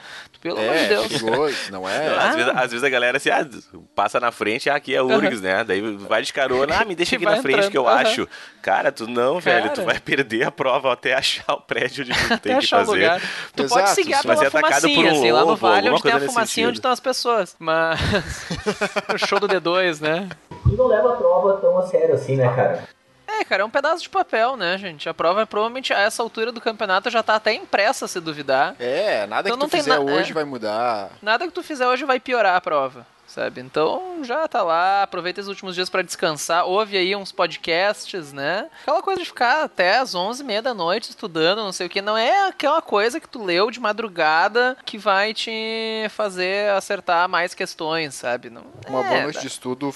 [0.41, 1.07] Pelo amor de É, Deus.
[1.07, 2.07] perigoso, não é?
[2.07, 2.35] Às, Ah.
[2.35, 3.47] vezes, às vezes a galera assim, ah,
[3.95, 5.63] passa na frente, ah, aqui é URGS, né?
[5.63, 8.27] Daí vai de carona, ah, me deixa Que aqui na frente entrando, que eu acho.
[8.65, 9.85] Cara, tu não, velho, tu Cara.
[9.85, 12.91] vai perder a prova até achar o prédio onde tu Até tem que fazer.
[12.91, 13.21] lugar.
[13.55, 16.11] Tu Exato, pode seguir vai pela por fumacinha, um assim, lá no vale onde tem
[16.13, 17.55] a fumacinha onde estão as pessoas.
[17.59, 17.99] Mas.
[19.13, 20.27] o show do D2, né?
[20.65, 22.83] E não leva a prova tão a sério assim, né, cara?
[23.27, 25.07] É, cara, é um pedaço de papel, né, gente?
[25.07, 28.75] A prova provavelmente a essa altura do campeonato já tá até impressa, se duvidar.
[28.79, 30.33] É, nada Então que não tu tem fizer na- hoje é.
[30.33, 31.09] vai mudar.
[31.21, 33.05] Nada que tu fizer hoje vai piorar a prova,
[33.35, 33.59] sabe?
[33.59, 38.69] Então já tá lá, aproveita os últimos dias pra descansar, ouve aí uns podcasts, né?
[38.81, 42.17] Aquela coisa de ficar até as 11h30 da noite estudando, não sei o que, não
[42.17, 48.15] é aquela coisa que tu leu de madrugada que vai te fazer acertar mais questões,
[48.15, 48.49] sabe?
[48.49, 49.41] Não, Uma é, boa noite tá.
[49.41, 49.93] de estudo.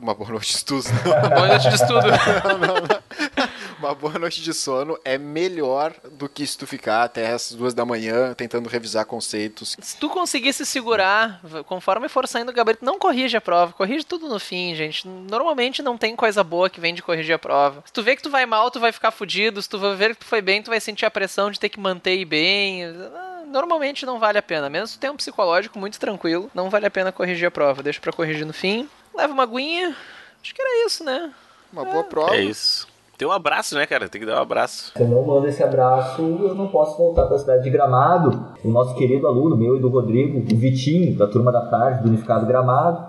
[0.00, 0.84] Uma boa noite de estudo.
[1.04, 2.06] Boa noite de estudo.
[3.78, 7.74] Uma boa noite de sono é melhor do que se tu ficar até as duas
[7.74, 9.76] da manhã tentando revisar conceitos.
[9.80, 14.04] Se tu conseguir se segurar, conforme for saindo o gabarito, não corrige a prova, corrige
[14.04, 15.06] tudo no fim, gente.
[15.06, 17.82] Normalmente não tem coisa boa que vem de corrigir a prova.
[17.84, 19.60] Se tu vê que tu vai mal, tu vai ficar fudido.
[19.60, 21.78] Se tu ver que tu foi bem, tu vai sentir a pressão de ter que
[21.78, 22.84] manter bem.
[22.84, 24.68] Ah, Normalmente não vale a pena.
[24.68, 27.82] Mesmo se tu tem um psicológico muito tranquilo, não vale a pena corrigir a prova.
[27.82, 28.88] Deixa pra corrigir no fim.
[29.16, 29.96] Leva uma aguinha.
[30.42, 31.32] Acho que era isso, né?
[31.72, 32.36] Uma boa prova.
[32.36, 32.86] É isso.
[33.16, 34.10] Tem um abraço, né, cara?
[34.10, 34.92] Tem que dar um abraço.
[34.94, 38.54] Se eu não mando esse abraço, eu não posso voltar para a cidade de Gramado.
[38.62, 42.08] O nosso querido aluno, meu e do Rodrigo, o Vitinho, da turma da tarde, do
[42.08, 43.06] Unificado Gramado.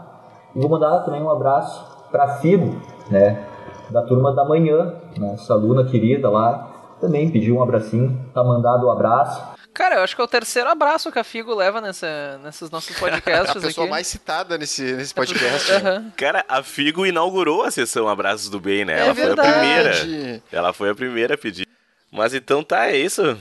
[0.56, 2.82] E vou mandar também um abraço para Fibo,
[3.12, 3.46] né,
[3.90, 6.96] da turma da manhã, né, essa aluna querida lá.
[7.02, 9.57] Também pediu um abracinho, tá mandado o abraço.
[9.78, 12.96] Cara, eu acho que é o terceiro abraço que a Figo leva nessa, nesses nossos
[12.98, 13.92] A podcasts pessoa aqui.
[13.92, 15.72] mais citada nesse, nesse podcast.
[15.72, 16.12] Aham.
[16.18, 18.94] Cara, a Figo inaugurou a sessão Abraços do Bem, né?
[18.94, 19.52] É Ela foi a verdade.
[19.52, 20.42] primeira.
[20.52, 21.68] Ela foi a primeira a pedir.
[22.12, 23.38] Mas então tá, é isso.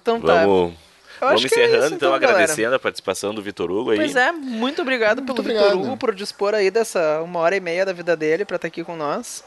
[0.00, 0.46] Então tá.
[0.46, 0.72] Vamos,
[1.20, 2.32] Eu vamos que é encerrando, isso, então, galera.
[2.32, 3.98] agradecendo a participação do Vitor Hugo aí.
[3.98, 5.74] Pois é, muito obrigado pelo Vitor.
[5.76, 8.82] Hugo por dispor aí dessa uma hora e meia da vida dele pra estar aqui
[8.82, 9.44] com nós.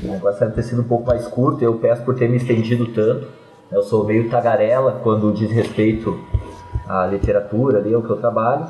[0.00, 2.86] O negócio deve ter sido um pouco mais curto, eu peço por ter me estendido
[2.92, 3.42] tanto.
[3.74, 6.16] Eu sou meio tagarela quando diz respeito
[6.88, 8.66] à literatura ali, ao que eu trabalho.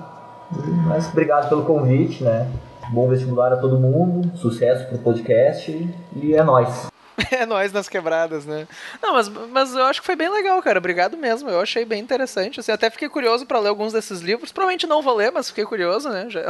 [0.87, 2.51] Mas obrigado pelo convite, né?
[2.89, 6.94] Bom vestibular a todo mundo, sucesso pro podcast e é nóis.
[7.31, 8.67] É nós nas quebradas, né?
[9.03, 10.79] Não, mas, mas eu acho que foi bem legal, cara.
[10.79, 11.49] Obrigado mesmo.
[11.49, 12.61] Eu achei bem interessante.
[12.61, 14.53] Assim, até fiquei curioso pra ler alguns desses livros.
[14.53, 16.27] Provavelmente não vou ler, mas fiquei curioso, né?
[16.29, 16.43] Já...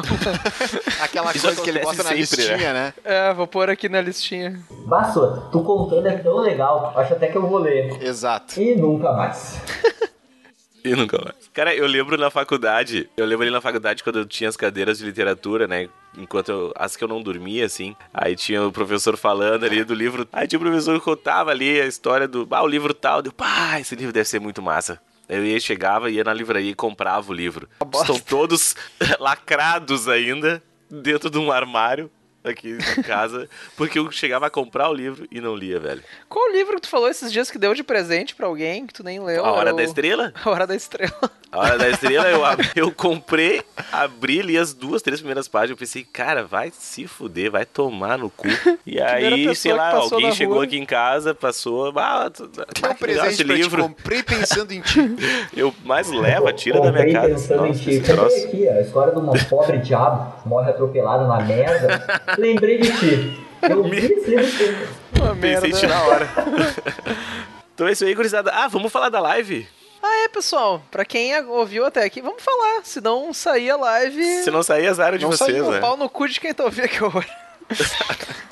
[1.02, 2.94] Aquela Isso coisa que ele bota na sempre, listinha, né?
[3.04, 4.60] é, vou pôr aqui na listinha.
[4.86, 8.02] Vassoura, tu contando é tão legal, acho até que eu vou ler.
[8.02, 8.60] Exato.
[8.60, 9.60] E nunca mais.
[10.84, 11.50] E nunca mais.
[11.52, 14.98] Cara, eu lembro na faculdade, eu lembro ali na faculdade quando eu tinha as cadeiras
[14.98, 15.88] de literatura, né?
[16.18, 17.96] Enquanto eu, as que eu não dormia, assim.
[18.12, 20.28] Aí tinha o professor falando ali do livro.
[20.30, 22.46] Aí tinha o professor que contava ali a história do.
[22.50, 23.22] Ah, o livro tal.
[23.22, 25.00] Deu, pá, esse livro deve ser muito massa.
[25.26, 27.66] Eu ia, chegava, ia na livraria e comprava o livro.
[27.94, 28.76] Estão todos
[29.18, 32.10] lacrados ainda, dentro de um armário
[32.44, 36.02] aqui em casa, porque eu chegava a comprar o livro e não lia, velho.
[36.28, 39.02] Qual livro que tu falou esses dias que deu de presente pra alguém que tu
[39.02, 39.44] nem leu?
[39.44, 40.32] A Hora da Estrela?
[40.44, 41.30] A Hora da Estrela.
[41.50, 42.40] A Hora da Estrela, eu,
[42.74, 45.70] eu comprei, abri, li as duas, três primeiras páginas.
[45.70, 48.48] Eu pensei, cara, vai se fuder, vai tomar no cu.
[48.84, 50.64] E aí, sei lá, alguém chegou rua.
[50.64, 51.92] aqui em casa, passou.
[51.96, 53.82] Ah, tu- Tem um presente esse pra livro.
[53.82, 54.98] ti, comprei pensando em ti.
[55.56, 57.28] Eu mais leva, tira da minha Comprei casa.
[57.28, 57.90] pensando em Nossa, ti.
[57.90, 58.46] esse Cadê troço.
[58.48, 62.04] aqui a história de uma pobre diabo que morre atropelada na merda?
[62.38, 63.44] Lembrei de ti.
[63.62, 64.88] Eu esse livro sempre.
[65.20, 66.28] Uma Pensei na hora.
[67.74, 68.50] então é isso aí, gurizada.
[68.52, 69.66] Ah, vamos falar da live?
[70.02, 70.82] Ah, é, pessoal.
[70.90, 72.84] Pra quem ouviu até aqui, vamos falar.
[72.84, 74.42] Se não sair a live.
[74.42, 75.80] Se não sair, azar de Não vocês, saiu, né?
[75.80, 77.26] Pau no cu de quem tá ouvindo aqui agora.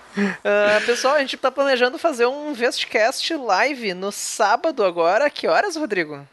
[0.44, 5.30] Ah, pessoal, a gente tá planejando fazer um Vestcast live no sábado agora.
[5.30, 6.28] Que horas, Rodrigo?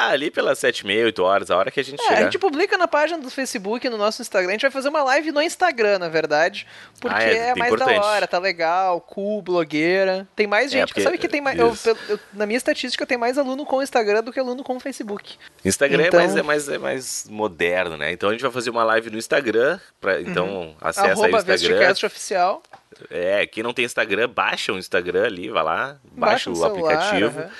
[0.00, 2.08] Ah, ali pelas sete e meia, oito horas, a hora que a gente É, a
[2.10, 2.22] chegar.
[2.22, 4.50] gente publica na página do Facebook no nosso Instagram.
[4.50, 6.68] A gente vai fazer uma live no Instagram, na verdade.
[7.00, 7.98] Porque Ah, é, é, mais importante.
[8.00, 10.24] da hora, tá legal, cool, blogueira.
[10.36, 10.88] Tem mais É, gente.
[10.90, 11.58] porque- Sabe que tem mais.
[11.58, 11.76] eu-
[12.08, 15.34] eu- na minha estatística, tem mais aluno com Instagram do que aluno com Facebook.
[15.64, 18.12] Instagram Então- é, mais, é, mais, é mais moderno, né?
[18.12, 19.80] Então a gente vai fazer uma live no Instagram.
[20.00, 21.22] Pra, então acessa aí o Uhum.
[21.24, 21.92] Arroba Instagram.
[22.06, 22.62] Oficial.
[23.10, 26.92] É, quem não tem Instagram, baixa o Instagram ali, vai lá, baixa, no o celular,
[26.94, 27.40] aplicativo.
[27.40, 27.50] aham.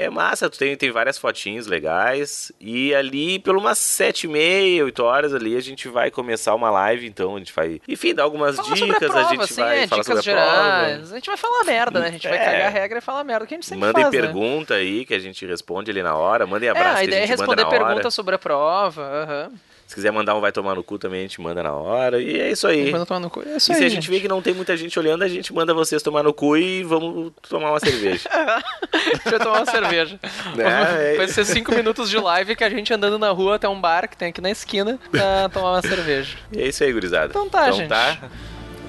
[0.00, 2.50] É massa, tu tem, tem várias fotinhos legais.
[2.60, 6.70] E ali, por umas sete e meia, oito horas ali, a gente vai começar uma
[6.70, 9.82] live, então a gente vai, enfim, dar algumas sobre dicas, prova, a gente assim, vai
[9.82, 10.86] é, falar sobre a prova.
[10.86, 12.08] A gente vai falar merda, né?
[12.08, 12.44] A gente vai É.
[12.44, 14.20] cagar a regra e falar merda, que a gente sempre Mandem faz, né?
[14.20, 16.46] pergunta aí que a gente responde ali na hora.
[16.46, 19.02] Mandem É, abraço a que ideia a é responder perguntas sobre a prova.
[19.02, 19.52] aham.
[19.90, 22.22] Se quiser mandar um vai tomar no cu também, a gente manda na hora.
[22.22, 22.92] E é isso aí.
[22.92, 23.42] Manda tomar no cu.
[23.44, 25.28] É E isso se aí, a gente vê que não tem muita gente olhando, a
[25.28, 28.28] gente manda vocês tomar no cu e vamos tomar uma cerveja.
[28.32, 28.60] A
[28.98, 30.20] gente vai tomar uma cerveja.
[30.56, 31.16] É, é.
[31.16, 34.08] Vai ser cinco minutos de live que a gente andando na rua até um bar
[34.08, 36.36] que tem aqui na esquina pra tomar uma cerveja.
[36.52, 37.26] E é isso aí, gurizada.
[37.30, 37.88] Então tá, gente.
[37.88, 38.16] tá.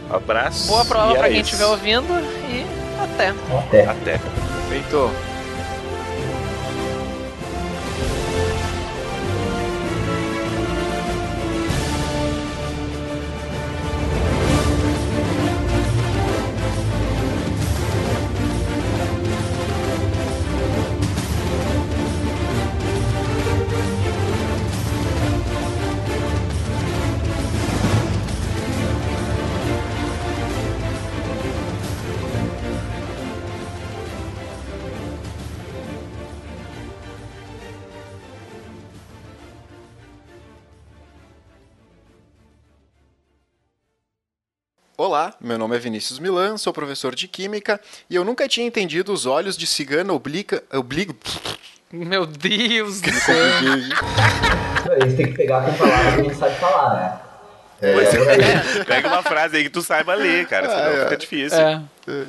[0.08, 0.68] Abraço.
[0.68, 1.50] Boa prova e pra quem isso.
[1.50, 2.14] estiver ouvindo
[2.48, 2.64] e
[3.02, 3.34] até.
[3.58, 3.86] Até.
[3.88, 4.20] Até.
[4.70, 5.31] Feito.
[45.04, 49.12] Olá, meu nome é Vinícius Milan, sou professor de Química e eu nunca tinha entendido
[49.12, 50.62] os olhos de cigana obliga...
[50.72, 51.16] obligo...
[51.92, 53.36] Meu Deus do céu.
[55.02, 57.20] Gente tem que pegar com palavras que a gente sabe falar, né?
[57.80, 58.84] Pois é.
[58.86, 61.04] Pega uma frase aí que tu saiba ler, cara, senão Ah, é.
[61.06, 61.58] fica difícil.
[61.58, 61.82] É.
[62.08, 62.26] É.